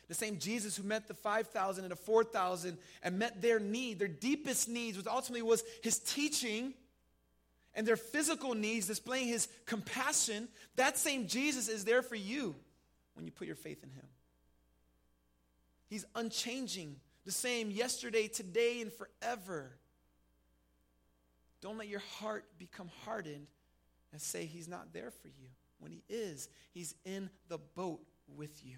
The 0.08 0.13
same 0.13 0.39
Jesus 0.39 0.76
who 0.76 0.84
met 0.84 1.08
the 1.08 1.13
5,000 1.13 1.84
and 1.84 1.91
the 1.91 1.95
4,000 1.95 2.78
and 3.04 3.19
met 3.19 3.41
their 3.41 3.60
need, 3.60 4.00
their 4.00 4.08
deepest 4.08 4.67
needs, 4.69 4.97
which 4.97 5.08
ultimately 5.08 5.41
was 5.41 5.63
his 5.84 6.00
teaching 6.00 6.73
and 7.76 7.86
their 7.86 7.97
physical 7.97 8.56
needs, 8.56 8.88
displaying 8.88 9.28
his 9.28 9.47
compassion. 9.65 10.47
That 10.78 10.97
same 10.97 11.28
Jesus 11.28 11.67
is 11.67 11.86
there 11.86 12.02
for 12.02 12.15
you 12.15 12.56
when 13.13 13.26
you 13.26 13.32
put 13.32 13.47
your 13.47 13.56
faith 13.56 13.84
in 13.84 13.89
him. 13.89 14.06
He's 15.89 16.06
unchanging, 16.15 16.95
the 17.26 17.32
same 17.32 17.69
yesterday, 17.69 18.28
today, 18.28 18.82
and 18.82 18.91
forever. 18.91 19.71
Don't 21.62 21.78
let 21.78 21.88
your 21.88 22.04
heart 22.20 22.46
become 22.58 22.89
hardened 23.06 23.48
and 24.12 24.22
say 24.22 24.46
he's 24.46 24.67
not 24.67 24.93
there 24.93 25.12
for 25.12 25.28
you. 25.28 25.48
When 25.80 25.91
he 25.91 26.04
is, 26.10 26.50
he's 26.74 26.96
in 27.06 27.30
the 27.50 27.58
boat 27.58 28.02
with 28.36 28.65
you. 28.65 28.78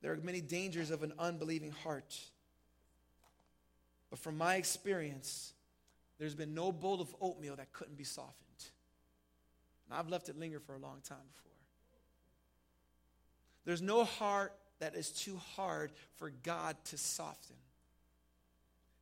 There 0.00 0.12
are 0.12 0.16
many 0.16 0.40
dangers 0.40 0.90
of 0.90 1.02
an 1.02 1.12
unbelieving 1.18 1.70
heart. 1.70 2.18
But 4.10 4.18
from 4.18 4.36
my 4.36 4.56
experience, 4.56 5.52
there's 6.18 6.34
been 6.34 6.54
no 6.54 6.72
bowl 6.72 7.00
of 7.00 7.14
oatmeal 7.20 7.56
that 7.56 7.72
couldn't 7.72 7.96
be 7.96 8.04
softened. 8.04 8.36
And 9.88 9.98
I've 9.98 10.08
left 10.08 10.28
it 10.28 10.38
linger 10.38 10.60
for 10.60 10.74
a 10.74 10.78
long 10.78 11.00
time 11.04 11.18
before. 11.32 11.52
There's 13.64 13.82
no 13.82 14.04
heart 14.04 14.52
that 14.80 14.94
is 14.94 15.10
too 15.10 15.40
hard 15.54 15.92
for 16.16 16.30
God 16.42 16.76
to 16.86 16.98
soften. 16.98 17.56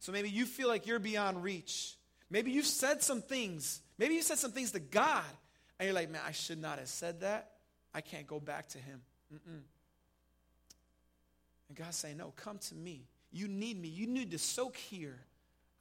So 0.00 0.12
maybe 0.12 0.30
you 0.30 0.46
feel 0.46 0.68
like 0.68 0.86
you're 0.86 0.98
beyond 0.98 1.42
reach. 1.42 1.94
Maybe 2.30 2.50
you've 2.50 2.66
said 2.66 3.02
some 3.02 3.22
things. 3.22 3.80
Maybe 3.98 4.14
you 4.14 4.22
said 4.22 4.38
some 4.38 4.52
things 4.52 4.72
to 4.72 4.80
God, 4.80 5.24
and 5.78 5.86
you're 5.86 5.94
like, 5.94 6.10
man, 6.10 6.22
I 6.26 6.32
should 6.32 6.60
not 6.60 6.78
have 6.78 6.88
said 6.88 7.20
that. 7.20 7.50
I 7.94 8.00
can't 8.00 8.26
go 8.26 8.40
back 8.40 8.68
to 8.70 8.78
Him. 8.78 9.02
Mm-mm. 9.32 9.60
And 11.68 11.76
God's 11.76 11.96
saying, 11.96 12.16
no, 12.16 12.32
come 12.36 12.58
to 12.58 12.74
me. 12.74 13.02
You 13.30 13.46
need 13.46 13.80
me. 13.80 13.88
You 13.88 14.06
need 14.06 14.30
to 14.32 14.38
soak 14.38 14.76
here. 14.76 15.18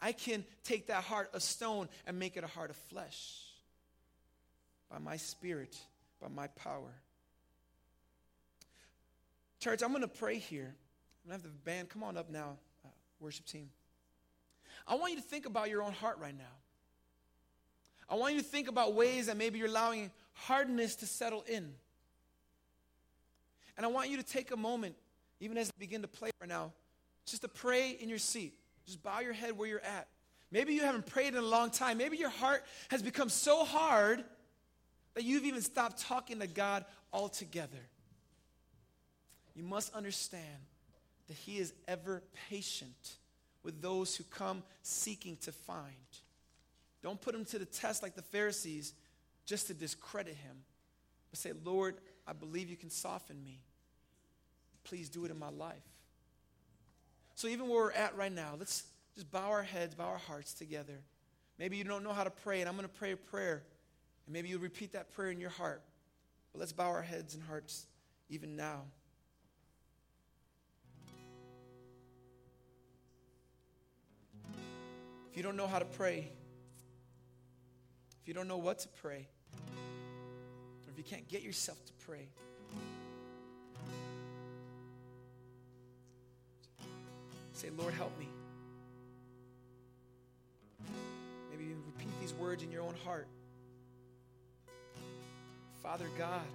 I 0.01 0.11
can 0.11 0.45
take 0.63 0.87
that 0.87 1.03
heart 1.03 1.29
of 1.33 1.41
stone 1.41 1.89
and 2.05 2.19
make 2.19 2.37
it 2.37 2.43
a 2.43 2.47
heart 2.47 2.69
of 2.69 2.75
flesh 2.75 3.43
by 4.89 4.99
my 4.99 5.17
spirit, 5.17 5.75
by 6.21 6.27
my 6.27 6.47
power. 6.47 6.93
Church, 9.59 9.81
I'm 9.81 9.89
going 9.89 10.01
to 10.01 10.07
pray 10.07 10.37
here. 10.37 10.75
I'm 11.25 11.31
going 11.31 11.41
to 11.41 11.47
have 11.47 11.53
the 11.53 11.63
band 11.63 11.89
come 11.89 12.03
on 12.03 12.17
up 12.17 12.29
now, 12.29 12.57
uh, 12.85 12.89
worship 13.19 13.45
team. 13.45 13.69
I 14.89 14.95
want 14.95 15.13
you 15.13 15.19
to 15.19 15.25
think 15.25 15.45
about 15.45 15.69
your 15.69 15.83
own 15.83 15.93
heart 15.93 16.17
right 16.19 16.35
now. 16.35 16.43
I 18.09 18.15
want 18.15 18.33
you 18.33 18.41
to 18.41 18.45
think 18.45 18.67
about 18.67 18.95
ways 18.95 19.27
that 19.27 19.37
maybe 19.37 19.59
you're 19.59 19.67
allowing 19.67 20.09
hardness 20.33 20.95
to 20.97 21.05
settle 21.05 21.43
in. 21.47 21.71
And 23.77 23.85
I 23.85 23.89
want 23.89 24.09
you 24.09 24.17
to 24.17 24.23
take 24.23 24.49
a 24.49 24.57
moment, 24.57 24.95
even 25.39 25.59
as 25.59 25.69
I 25.69 25.79
begin 25.79 26.01
to 26.01 26.07
play 26.07 26.31
right 26.41 26.49
now, 26.49 26.73
just 27.27 27.43
to 27.43 27.47
pray 27.47 27.91
in 27.91 28.09
your 28.09 28.17
seat. 28.17 28.55
Just 28.87 29.03
bow 29.03 29.19
your 29.19 29.33
head 29.33 29.55
where 29.55 29.69
you're 29.69 29.79
at. 29.81 30.07
Maybe 30.51 30.73
you 30.73 30.81
haven't 30.81 31.05
prayed 31.05 31.35
in 31.35 31.35
a 31.35 31.41
long 31.41 31.69
time. 31.69 31.99
Maybe 31.99 32.17
your 32.17 32.31
heart 32.31 32.63
has 32.89 33.03
become 33.03 33.29
so 33.29 33.63
hard 33.63 34.23
that 35.13 35.23
you've 35.23 35.45
even 35.45 35.61
stopped 35.61 36.01
talking 36.01 36.39
to 36.39 36.47
God 36.47 36.83
altogether. 37.13 37.85
You 39.55 39.61
must 39.63 39.93
understand 39.93 40.43
that 41.27 41.35
He 41.35 41.59
is 41.59 41.73
ever 41.87 42.23
patient 42.49 43.18
with 43.63 43.81
those 43.81 44.15
who 44.15 44.23
come 44.25 44.63
seeking 44.81 45.37
to 45.37 45.51
find. 45.51 45.95
Don't 47.01 47.19
put 47.19 47.35
Him 47.35 47.45
to 47.45 47.59
the 47.59 47.65
test 47.65 48.03
like 48.03 48.15
the 48.15 48.21
Pharisees 48.21 48.93
just 49.45 49.67
to 49.67 49.73
discredit 49.73 50.35
Him, 50.35 50.57
but 51.29 51.39
say, 51.39 51.53
Lord, 51.63 51.95
I 52.27 52.33
believe 52.33 52.69
you 52.69 52.75
can 52.75 52.89
soften 52.89 53.43
me. 53.43 53.59
Please 54.83 55.09
do 55.09 55.25
it 55.25 55.31
in 55.31 55.39
my 55.39 55.49
life. 55.49 55.75
So, 57.35 57.47
even 57.47 57.69
where 57.69 57.85
we're 57.85 57.91
at 57.91 58.15
right 58.17 58.31
now, 58.31 58.55
let's 58.57 58.83
just 59.15 59.31
bow 59.31 59.49
our 59.49 59.63
heads, 59.63 59.95
bow 59.95 60.07
our 60.07 60.17
hearts 60.17 60.53
together. 60.53 61.01
Maybe 61.57 61.77
you 61.77 61.83
don't 61.83 62.03
know 62.03 62.13
how 62.13 62.23
to 62.23 62.29
pray, 62.29 62.61
and 62.61 62.69
I'm 62.69 62.75
going 62.75 62.87
to 62.87 62.93
pray 62.93 63.11
a 63.11 63.17
prayer. 63.17 63.63
And 64.25 64.33
maybe 64.33 64.49
you'll 64.49 64.61
repeat 64.61 64.93
that 64.93 65.13
prayer 65.13 65.29
in 65.29 65.39
your 65.39 65.49
heart. 65.49 65.81
But 66.51 66.59
let's 66.59 66.71
bow 66.71 66.89
our 66.89 67.01
heads 67.01 67.35
and 67.35 67.43
hearts 67.43 67.85
even 68.29 68.55
now. 68.55 68.83
If 75.29 75.37
you 75.37 75.43
don't 75.43 75.55
know 75.55 75.67
how 75.67 75.79
to 75.79 75.85
pray, 75.85 76.27
if 78.21 78.27
you 78.27 78.33
don't 78.33 78.47
know 78.47 78.57
what 78.57 78.79
to 78.79 78.87
pray, 78.87 79.27
or 80.85 80.91
if 80.91 80.97
you 80.97 81.03
can't 81.03 81.27
get 81.27 81.43
yourself 81.43 81.77
to 81.85 81.93
pray, 82.05 82.27
say, 87.53 87.69
Lord, 87.77 87.93
help 87.93 88.17
me. 88.17 88.27
Maybe 91.51 91.65
you 91.65 91.75
repeat 91.85 92.09
these 92.21 92.33
words 92.33 92.63
in 92.63 92.71
your 92.71 92.81
own 92.81 92.95
heart. 93.05 93.27
Father 95.83 96.07
God, 96.17 96.47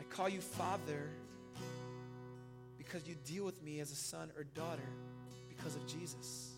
I 0.00 0.02
call 0.14 0.28
you 0.28 0.40
Father 0.40 1.10
because 2.78 3.06
you 3.06 3.14
deal 3.26 3.44
with 3.44 3.62
me 3.62 3.80
as 3.80 3.92
a 3.92 3.96
son 3.96 4.30
or 4.36 4.44
daughter 4.44 4.88
because 5.48 5.76
of 5.76 5.86
Jesus. 5.86 6.53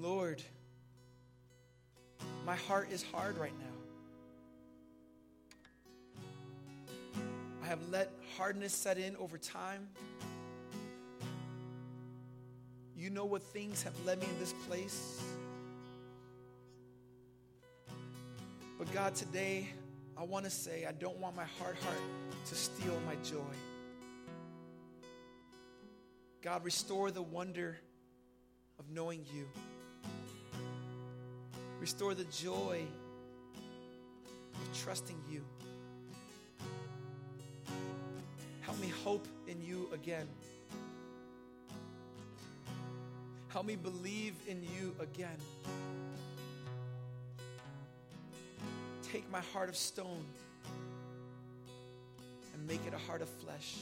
Lord, 0.00 0.42
my 2.46 2.56
heart 2.56 2.88
is 2.90 3.02
hard 3.02 3.36
right 3.36 3.52
now. 3.58 3.66
I 7.62 7.66
have 7.66 7.80
let 7.90 8.10
hardness 8.38 8.72
set 8.72 8.96
in 8.96 9.14
over 9.16 9.36
time. 9.36 9.88
You 12.96 13.10
know 13.10 13.26
what 13.26 13.42
things 13.42 13.82
have 13.82 13.92
led 14.06 14.20
me 14.20 14.26
in 14.26 14.38
this 14.38 14.54
place. 14.66 15.22
But 18.78 18.90
God, 18.94 19.14
today, 19.14 19.68
I 20.16 20.24
want 20.24 20.46
to 20.46 20.50
say 20.50 20.86
I 20.88 20.92
don't 20.92 21.18
want 21.18 21.36
my 21.36 21.44
hard 21.58 21.76
heart 21.76 22.00
to 22.46 22.54
steal 22.54 22.98
my 23.06 23.16
joy. 23.16 23.36
God, 26.40 26.64
restore 26.64 27.10
the 27.10 27.20
wonder 27.20 27.76
of 28.78 28.88
knowing 28.88 29.26
you. 29.34 29.46
Restore 31.80 32.12
the 32.12 32.24
joy 32.24 32.82
of 34.54 34.82
trusting 34.82 35.16
you. 35.30 35.42
Help 38.60 38.78
me 38.78 38.92
hope 39.02 39.26
in 39.48 39.62
you 39.62 39.88
again. 39.94 40.28
Help 43.48 43.64
me 43.64 43.76
believe 43.76 44.34
in 44.46 44.62
you 44.62 44.94
again. 45.00 45.38
Take 49.02 49.28
my 49.32 49.40
heart 49.40 49.70
of 49.70 49.76
stone 49.76 50.24
and 52.54 52.66
make 52.68 52.86
it 52.86 52.92
a 52.92 52.98
heart 52.98 53.22
of 53.22 53.28
flesh. 53.28 53.76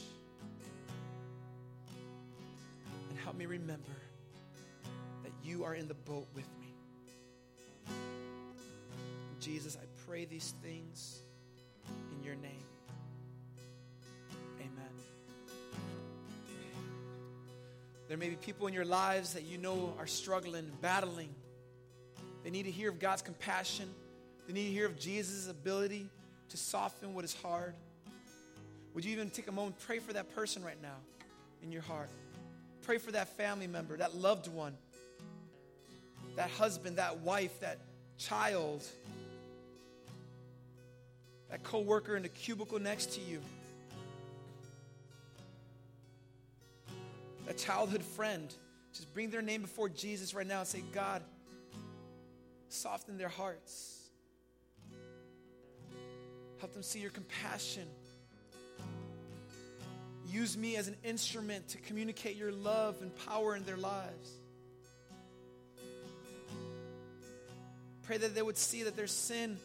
And 3.10 3.18
help 3.18 3.36
me 3.36 3.46
remember 3.46 3.82
that 5.24 5.32
you 5.42 5.64
are 5.64 5.74
in 5.74 5.88
the 5.88 5.94
boat 5.94 6.28
with 6.34 6.46
me. 6.60 6.67
Jesus, 9.48 9.78
I 9.80 9.86
pray 10.06 10.26
these 10.26 10.52
things 10.62 11.22
in 12.12 12.22
your 12.22 12.34
name. 12.34 12.66
Amen. 14.60 14.90
There 18.08 18.18
may 18.18 18.28
be 18.28 18.36
people 18.36 18.66
in 18.66 18.74
your 18.74 18.84
lives 18.84 19.32
that 19.32 19.44
you 19.44 19.56
know 19.56 19.94
are 19.98 20.06
struggling, 20.06 20.70
battling. 20.82 21.30
They 22.44 22.50
need 22.50 22.64
to 22.64 22.70
hear 22.70 22.90
of 22.90 22.98
God's 22.98 23.22
compassion. 23.22 23.88
They 24.46 24.52
need 24.52 24.66
to 24.66 24.72
hear 24.72 24.84
of 24.84 24.98
Jesus' 24.98 25.48
ability 25.48 26.10
to 26.50 26.56
soften 26.58 27.14
what 27.14 27.24
is 27.24 27.32
hard. 27.32 27.74
Would 28.92 29.06
you 29.06 29.12
even 29.12 29.30
take 29.30 29.48
a 29.48 29.52
moment, 29.52 29.78
pray 29.78 29.98
for 29.98 30.12
that 30.12 30.34
person 30.34 30.62
right 30.62 30.80
now 30.82 30.96
in 31.62 31.72
your 31.72 31.80
heart? 31.80 32.10
Pray 32.82 32.98
for 32.98 33.12
that 33.12 33.34
family 33.38 33.66
member, 33.66 33.96
that 33.96 34.14
loved 34.14 34.46
one, 34.52 34.76
that 36.36 36.50
husband, 36.50 36.98
that 36.98 37.20
wife, 37.20 37.60
that 37.60 37.78
child, 38.18 38.84
that 41.50 41.62
coworker 41.62 42.16
in 42.16 42.22
the 42.22 42.28
cubicle 42.28 42.78
next 42.78 43.12
to 43.12 43.20
you, 43.20 43.40
that 47.46 47.58
childhood 47.58 48.02
friend. 48.02 48.52
Just 48.92 49.12
bring 49.14 49.30
their 49.30 49.42
name 49.42 49.62
before 49.62 49.88
Jesus 49.88 50.34
right 50.34 50.46
now 50.46 50.60
and 50.60 50.68
say, 50.68 50.82
God, 50.92 51.22
soften 52.68 53.16
their 53.16 53.28
hearts. 53.28 53.94
Help 56.58 56.72
them 56.72 56.82
see 56.82 56.98
your 56.98 57.10
compassion. 57.10 57.86
Use 60.26 60.56
me 60.58 60.76
as 60.76 60.88
an 60.88 60.96
instrument 61.04 61.68
to 61.68 61.78
communicate 61.78 62.36
your 62.36 62.52
love 62.52 63.00
and 63.00 63.14
power 63.26 63.56
in 63.56 63.64
their 63.64 63.76
lives. 63.76 64.30
Pray 68.02 68.18
that 68.18 68.34
they 68.34 68.42
would 68.42 68.58
see 68.58 68.82
that 68.82 68.96
their 68.96 69.06
sin 69.06 69.58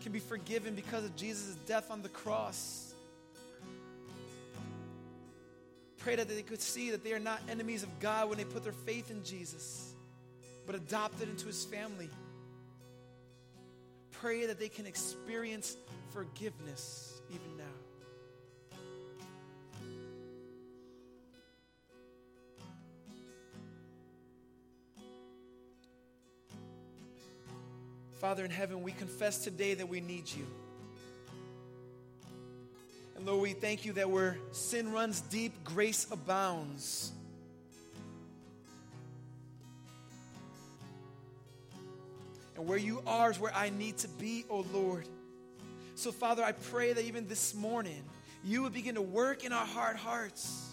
can 0.00 0.12
be 0.12 0.18
forgiven 0.18 0.74
because 0.74 1.04
of 1.04 1.14
Jesus' 1.16 1.56
death 1.66 1.90
on 1.90 2.02
the 2.02 2.08
cross. 2.08 2.94
Pray 5.98 6.16
that 6.16 6.28
they 6.28 6.42
could 6.42 6.62
see 6.62 6.90
that 6.90 7.04
they 7.04 7.12
are 7.12 7.18
not 7.18 7.40
enemies 7.48 7.82
of 7.82 8.00
God 8.00 8.28
when 8.28 8.38
they 8.38 8.44
put 8.44 8.64
their 8.64 8.72
faith 8.72 9.10
in 9.10 9.22
Jesus, 9.22 9.92
but 10.66 10.74
adopted 10.74 11.28
into 11.28 11.46
his 11.46 11.64
family. 11.64 12.08
Pray 14.10 14.46
that 14.46 14.58
they 14.58 14.68
can 14.68 14.86
experience 14.86 15.76
forgiveness 16.12 17.19
Father 28.20 28.44
in 28.44 28.50
heaven, 28.50 28.82
we 28.82 28.92
confess 28.92 29.42
today 29.42 29.72
that 29.72 29.88
we 29.88 30.02
need 30.02 30.30
you. 30.30 30.46
And 33.16 33.24
Lord, 33.24 33.40
we 33.40 33.54
thank 33.54 33.86
you 33.86 33.94
that 33.94 34.10
where 34.10 34.36
sin 34.52 34.92
runs 34.92 35.22
deep, 35.22 35.64
grace 35.64 36.06
abounds. 36.12 37.12
And 42.56 42.66
where 42.66 42.76
you 42.76 43.02
are 43.06 43.30
is 43.30 43.40
where 43.40 43.54
I 43.54 43.70
need 43.70 43.96
to 43.98 44.08
be, 44.08 44.44
oh 44.50 44.66
Lord. 44.70 45.08
So, 45.94 46.12
Father, 46.12 46.44
I 46.44 46.52
pray 46.52 46.92
that 46.92 47.04
even 47.06 47.26
this 47.26 47.54
morning, 47.54 48.04
you 48.44 48.64
would 48.64 48.74
begin 48.74 48.96
to 48.96 49.02
work 49.02 49.44
in 49.44 49.52
our 49.54 49.64
hard 49.64 49.96
hearts. 49.96 50.68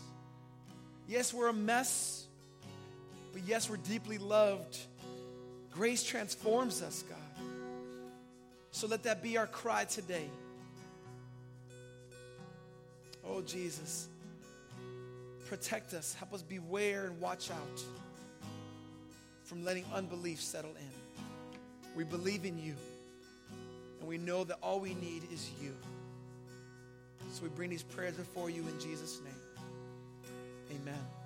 Yes, 1.07 1.33
we're 1.33 1.47
a 1.47 1.53
mess, 1.53 2.27
but 3.31 3.43
yes, 3.47 3.69
we're 3.69 3.77
deeply 3.77 4.17
loved. 4.17 4.77
Grace 5.71 6.03
transforms 6.03 6.81
us, 6.81 7.03
God. 7.07 7.26
So 8.77 8.85
let 8.85 9.01
that 9.05 9.23
be 9.23 9.39
our 9.39 9.47
cry 9.47 9.85
today. 9.85 10.29
Oh, 13.27 13.41
Jesus, 13.41 14.07
protect 15.47 15.95
us. 15.95 16.13
Help 16.13 16.31
us 16.31 16.43
beware 16.43 17.07
and 17.07 17.19
watch 17.19 17.49
out 17.49 17.81
from 19.45 19.65
letting 19.65 19.83
unbelief 19.95 20.39
settle 20.39 20.75
in. 20.75 21.19
We 21.95 22.03
believe 22.03 22.45
in 22.45 22.59
you, 22.59 22.75
and 23.99 24.07
we 24.07 24.19
know 24.19 24.43
that 24.43 24.59
all 24.61 24.79
we 24.79 24.93
need 24.93 25.23
is 25.33 25.49
you. 25.59 25.73
So 27.31 27.41
we 27.41 27.49
bring 27.49 27.71
these 27.71 27.81
prayers 27.81 28.13
before 28.13 28.51
you 28.51 28.61
in 28.61 28.79
Jesus' 28.79 29.19
name. 29.25 30.79
Amen. 30.79 31.16